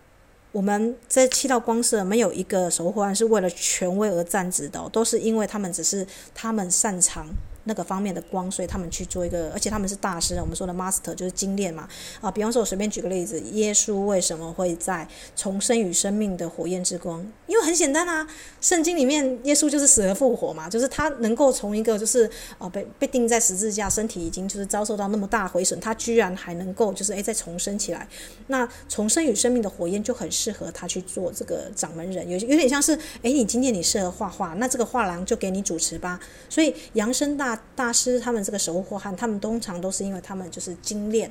[0.52, 7.26] 我们这七道光色没有一个守护是为了权威而站直的，都是因为他们只是他们擅长。
[7.68, 11.86] 那个方面的光，所以他们去做一个，而且他们是大师，我们说的 master 就是精炼嘛。
[12.20, 15.06] 啊，比方说，我随便举个例子，耶稣为什么会在
[15.36, 17.20] 重生与生命的火焰之光？
[17.46, 18.26] 因为很简单啊，
[18.62, 28.08] 圣经里面耶稣就是死而复活嘛，就是他能够从一个就是啊被被钉在十字架，身体已经就是遭受到那么大毁损，他居然还能够就是诶再重生起来。
[28.46, 36.18] 那重生与生命的火焰就很适合他去做这个掌门人，有有点像是诶你今天你适合画画，那这个画廊就给你主持吧。
[36.48, 37.57] 所以扬声大。
[37.74, 41.30] 大师他们这个守护伙伴，他们通常都是因为他们就是精炼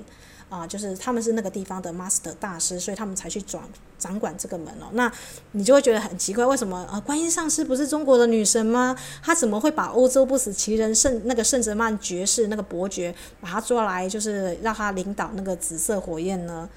[0.49, 3.61] 啊，就是他们是那个地方的 master 大师，所以他们才去转
[3.99, 4.87] 掌管这个门哦。
[4.93, 5.11] 那
[5.51, 6.99] 你就会觉得很奇怪，为什么啊？
[6.99, 8.95] 观音上师不是中国的女神吗？
[9.21, 16.69] 她怎么会把欧洲不死奇人圣那个圣哲曼爵士那个伯爵把他抓来，就是让他领导那个紫色火焰呢？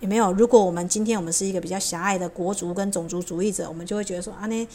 [0.00, 0.32] 有没有？
[0.34, 4.68] 如果我们今天我们是一个比较狭隘的国族跟种族主义者，我们就会觉得说啊，那。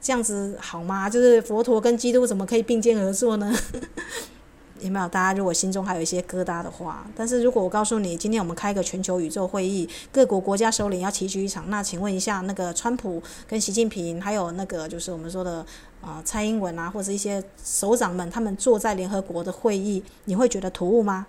[0.00, 1.10] 这样子好吗？
[1.10, 3.52] 就是佛陀跟基督怎么可以并肩而坐呢？
[4.80, 5.08] 有没有？
[5.08, 15.60] 大家如果心中还有一些疙瘩的话，但是如果我告诉你，今天我们开一个全球宇宙会议，各国国家首领要齐聚一场，那请问一下，那个川普跟习近平，还有那个就是我们说的
[16.02, 21.26] 啊、呃、蔡英文啊，或者一些首长们，他们坐在联合国的会议，你会觉得突兀吗？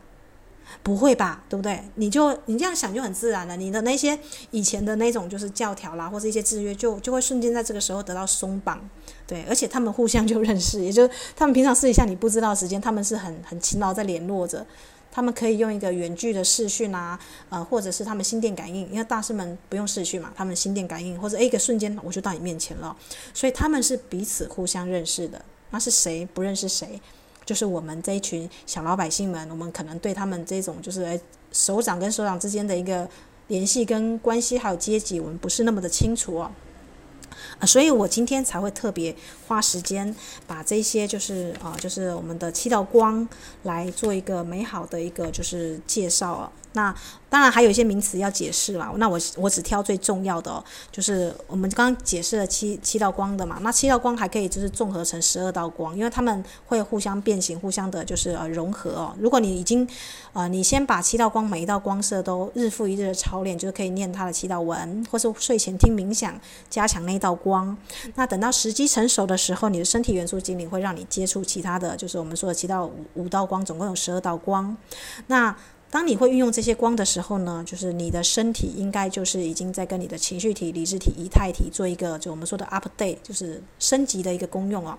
[0.84, 1.82] 不会吧，对不对？
[1.96, 3.58] 你就你这样想就很自然了。
[3.58, 4.18] 你的那些
[4.52, 8.80] 以前的那种就是教条啦，或者一些制约就，就会瞬间在这个时候得到松绑。
[9.26, 14.66] 对，而且他们互相就认识，也就是他们平常私底下你不知道时间，他们是很很勤劳在联络着。
[15.10, 22.96] 他们可以用一个远距的视讯啊，呃，或者是他们心电感应，因为大师们不用视讯嘛，他们心电感应，或者一个瞬间我就到你面前了，
[23.34, 25.44] 所以他们是彼此互相认识的。
[25.72, 27.02] 那是谁不认识谁？
[27.48, 31.20] 就是我们这一群小老百姓们，我们可能对他们这种就是
[31.54, 33.08] 首长跟首长之间的一个
[33.48, 36.52] 联系跟关系，还有阶级，我们不是那么的清楚哦。
[37.60, 39.16] 啊，所以我今天才会特别
[39.48, 40.14] 花时间
[40.46, 43.28] 把这些就是啊，就是我们的七道光
[43.64, 46.52] 来做一个美好的一个就是介绍啊。
[46.74, 46.94] 那
[47.30, 59.14] 当然还有一些名词要解释啦，那我我只挑最重要的哦，就是我们刚刚解释了七七道光的嘛，那七道光还可以就是综合成十二道光，因为他们会互相变形，互相的就是呃融合哦。
[59.20, 59.88] 如果你已经
[60.34, 66.40] 呃你先把七道光每一道光色都日复一日的操练，就是可以念它的七道文，或是睡前听冥想，
[66.70, 67.76] 加强那道光。
[68.16, 74.76] 那等到时机成熟的时候，你的身体元素精灵会让你接触其他的就是我们说的七道五五道光，总共有十二道光。
[75.28, 75.54] 那
[75.90, 84.98] 当你会运用这些光的时候呢，就是你的身体应该就是已经在跟你的情绪体、理智体、仪态体做一个就我们说的 update，就是升级的一个功用哦。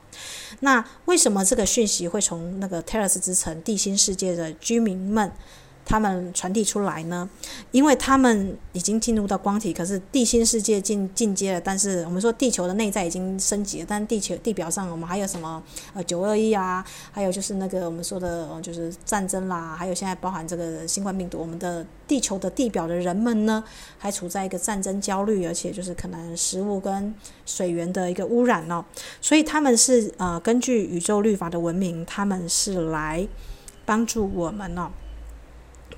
[0.61, 5.30] 那为什么这个讯息会从那个 Terra's 之城地心世界的居民们？
[5.89, 7.28] 他们传递出来呢，
[7.70, 11.61] 因为他们已经进入到光体，可是地心世界进进阶了。
[11.61, 15.62] 但是我们说地球的内在已经升级了，但地球地表上我们还有什么
[15.95, 23.64] 呃九二一啊，还有就是那个我们说的，就是战争啦，还有现在包含这个新冠病毒，我们的地球的地表的人们呢，
[23.97, 27.14] 还处在一个战争焦虑，而且就是可能食物跟
[27.47, 28.84] 水源的一个污染哦，
[29.22, 33.26] 所以他们是呃根据宇宙律法的文明，他们是来
[33.86, 34.91] 帮助我们哦。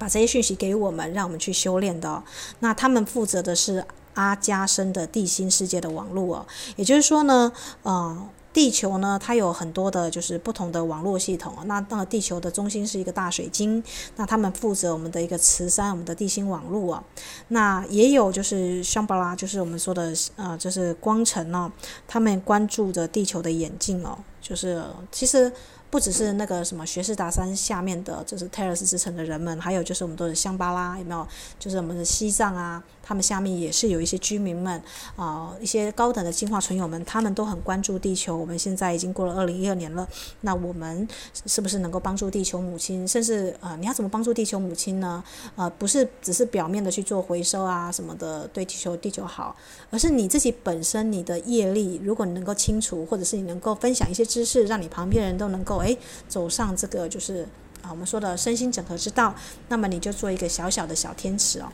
[0.01, 2.23] 把这些讯息给我们，让我们去修炼的。
[2.61, 3.85] 那他们负责的是
[4.15, 6.47] 阿加森的地心世界的网络哦。
[6.77, 11.55] 也就是说呢，呃，地球呢，它有很多的，就是不同的网络系统。
[11.67, 13.85] 那那个地球的中心是一个大水晶，
[14.17, 17.05] 那他们负责我们的一个磁山，我们的地心网络啊。
[17.49, 21.71] 那也有就是香巴拉，就是我们说的呃，就是光城哦。
[22.09, 24.83] 他们关注着地球的眼镜哦，就是
[25.13, 25.53] 其实。
[25.91, 31.27] 不只是那个什么学士达山下面的，就是泰尔斯之城的人们，还有就是我们都是香巴拉，有没有？
[31.59, 32.83] 就是我们的西藏啊。
[33.03, 34.81] 他们下面也是有一些居民们
[35.17, 38.37] 啊、一些高等的进化存友们，他们都很关注地球。
[38.37, 40.07] 我们现在已经过了二零一二年了，
[40.43, 41.09] 那我们
[41.45, 43.09] 是不是能够帮助地球母亲？
[43.09, 45.25] 甚至啊、你要怎么帮助地球母亲呢？
[45.57, 49.57] 呃，不是只是表面的去做回收啊什么的，对地球地球好，
[49.91, 57.47] 而是你自己本身你的业力，如果你能够清除，或者是你能够分享一些知识，让你旁边人都能够诶走上这个就是
[57.83, 59.35] 啊我们说的身心整合之道，
[59.69, 61.67] 那么你就做一个小小的小天使哦。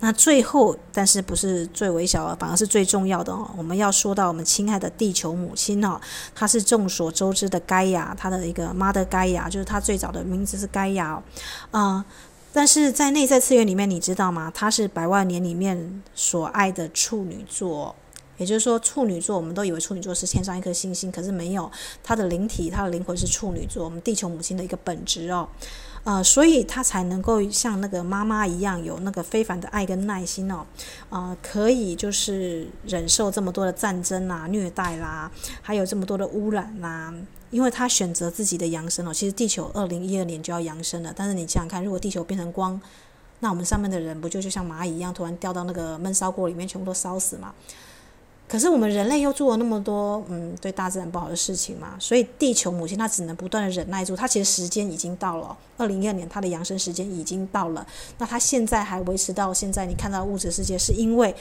[0.00, 3.50] 那最后，但是不是最微小的，反而是最重要的哦。
[3.58, 6.00] 我们要说到我们亲爱的地球母亲哦，
[6.34, 11.22] 她是众所周知的盖亚，她的一个 Mother 盖亚，就是她最早的名字是盖亚哦。
[11.78, 12.06] 啊、
[12.54, 14.50] 但是在内在次元里面，你知道吗？
[14.54, 17.94] 她是百万年里面所爱的处女座，
[18.36, 21.70] 也就是说，处女座我们都以为处女座是天上一颗星星，可是没有，
[22.02, 25.48] 她的灵体，她的灵魂是处女座，我们地球母亲的一个本质哦。
[26.04, 30.64] 呃，所以他才能够像那个妈妈一样，有那个非凡的爱跟耐心哦，
[31.10, 35.28] 呃，可以就是忍受这么多的战争啊、虐待啦，
[35.60, 37.12] 还有这么多的污染啦，
[37.50, 39.12] 因为他选择自己的扬升哦。
[39.12, 42.80] 其实地球二零一二年就要扬升了，但是你想想看，如果地球变成光，
[43.40, 47.52] 那我们上面的人不就就像蚂蚁一样，突然掉到那个闷烧锅里面，全部都烧死嘛？
[48.48, 57.86] 可是我们人类又做了那么多，嗯，对大自然不好的事情嘛，所以地球母亲她只能不断的忍耐住，她其实时间已经到了，二零一二年她的养生时间已经到了，
[58.18, 61.34] 那她现在还维持到现在，你看到物质世界是因为。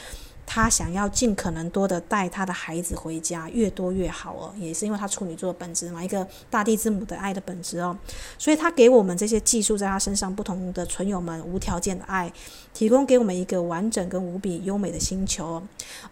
[0.45, 7.97] 他想要尽可能多的带他的孩子回家，越多越好哦，也是因为他处女座的本质嘛，一个大地之母的爱的本质哦，
[8.37, 12.31] 所以他给我们这些寄宿在他身上不同的存有们无条件的爱，
[12.73, 15.61] 提供给我们一个完整跟无比优美的星球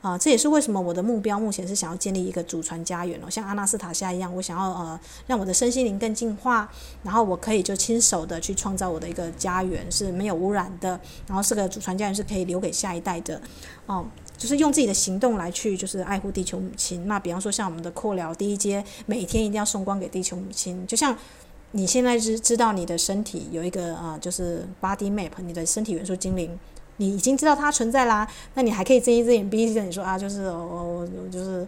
[0.02, 6.70] 啊，这也是为什么我的目标目前是想要建立一个祖传家园哦，像阿纳斯塔夏一样，我想要呃让我的身心灵更进化，
[7.04, 13.40] 然后我可以就亲手的去创造我的一个家园是没有污染的，然后这个祖传家园是可以留给下一代的
[13.86, 14.06] 哦。
[14.44, 17.08] 就是用自己的行动来去，就是爱护地球母亲。
[17.08, 20.86] 那比方说，像我们的扩疗第一阶，每天一定要送光给地球母亲。
[20.86, 21.18] 就像
[21.72, 26.60] 你现在知知道你的身体有一个啊，就是 body map，你的身体元素精灵，
[26.98, 28.28] 你已经知道它存在啦。
[28.56, 31.66] 那你还可以睁一只眼闭一只眼说啊，就是我我就是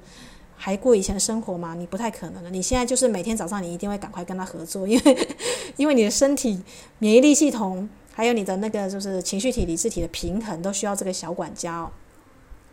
[0.58, 1.76] 还过以前的生活吗？
[1.76, 2.50] 你不太可能了。
[2.50, 5.28] 你现在就是每天早上你一定会赶快跟他合作，因为
[5.78, 6.62] 因为你的身体
[7.00, 11.90] 免疫力系统还有你的那个就是情绪体、理智体的平衡都需要这个小管家哦。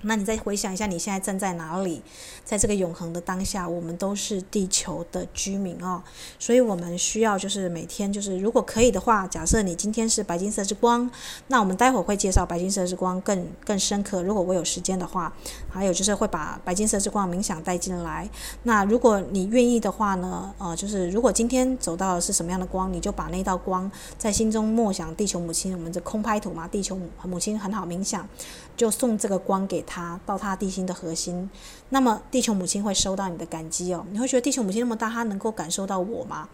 [0.03, 2.03] 那你再回想一下，你现在站在哪里？
[2.45, 6.03] 在这个永恒的当下，我们都是地球的居民哦，
[6.39, 11.09] 所以我们需要就是每天就是，如果可以的话，假设你今天是白金色之光，
[11.49, 14.23] 那我们待会儿会介绍白金色之光更更深刻。
[14.23, 15.33] 如果我有时间的话，
[15.71, 18.29] 还有就是会把白金色之光冥想带进来。
[18.65, 28.27] 那如果你愿意的话呢，呃，就是如果今天走到的是什么样的光，你就把那道光在心中默想地球母亲，我们这空拍图嘛，地球母亲很好冥想，
[28.77, 31.51] 就送这个光给他它到它地心的核心，
[31.90, 34.07] 那么地球母亲会收到你的感激哦。
[34.11, 36.49] 你会觉得地球母亲那么大，它能够感受到我吗？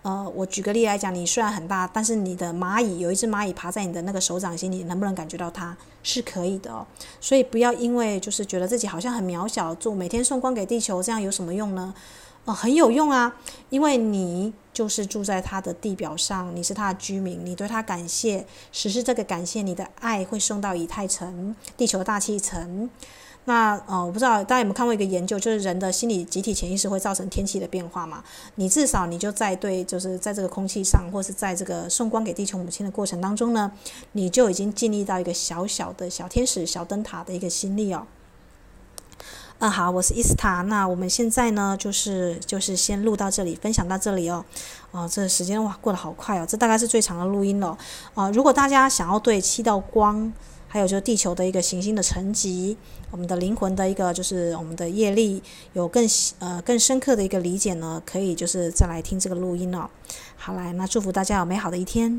[0.00, 5.76] 呃，我举个例来讲，你虽然很大，但是你的蚂蚁有一只蚂蚁爬在你的那个手掌心里，能不能感觉到它？
[6.02, 6.86] 是可以的哦。
[7.20, 11.94] 所以不要因为就是觉得自己好像很渺小，做每天送光给地球，这样有什么用呢？
[12.44, 13.34] 哦，很有用啊，
[13.70, 22.90] 因为你就是住在他的地表上，你是他的居民，你对他感谢，实施这个感谢，你的爱会送到以太层，地球大气层。
[23.46, 28.24] 那呃，我不知道大家有没有看过一个研究，就是人的心理集体潜意识会造成天气的变化嘛？
[28.54, 33.70] 你至少你就在对，就是在这个空气上，或是在这个送光给地球母亲的过程当中呢，
[34.12, 38.06] 你就已经建立到一个小小的小天使、小灯塔的一个心力哦。
[39.60, 40.62] 嗯，好，我是伊斯塔。
[40.62, 44.44] 那我们现在呢，就是就是先录到这里，分享到这里哦。
[44.90, 46.44] 哦，这时间哇，过得好快哦。
[46.46, 47.78] 这大概是最长的录音了。
[48.14, 50.30] 啊、如果大家想要对七道光，
[50.66, 52.76] 还有就是地球的一个行星的层级，
[53.12, 55.40] 我们的灵魂的一个就是我们的业力，
[55.72, 56.04] 有更
[56.40, 59.88] 呃更深刻的一个理解呢，可以就是再来听这个录音哦。
[60.36, 62.12] 好，来，那祝福大家有美好的一天。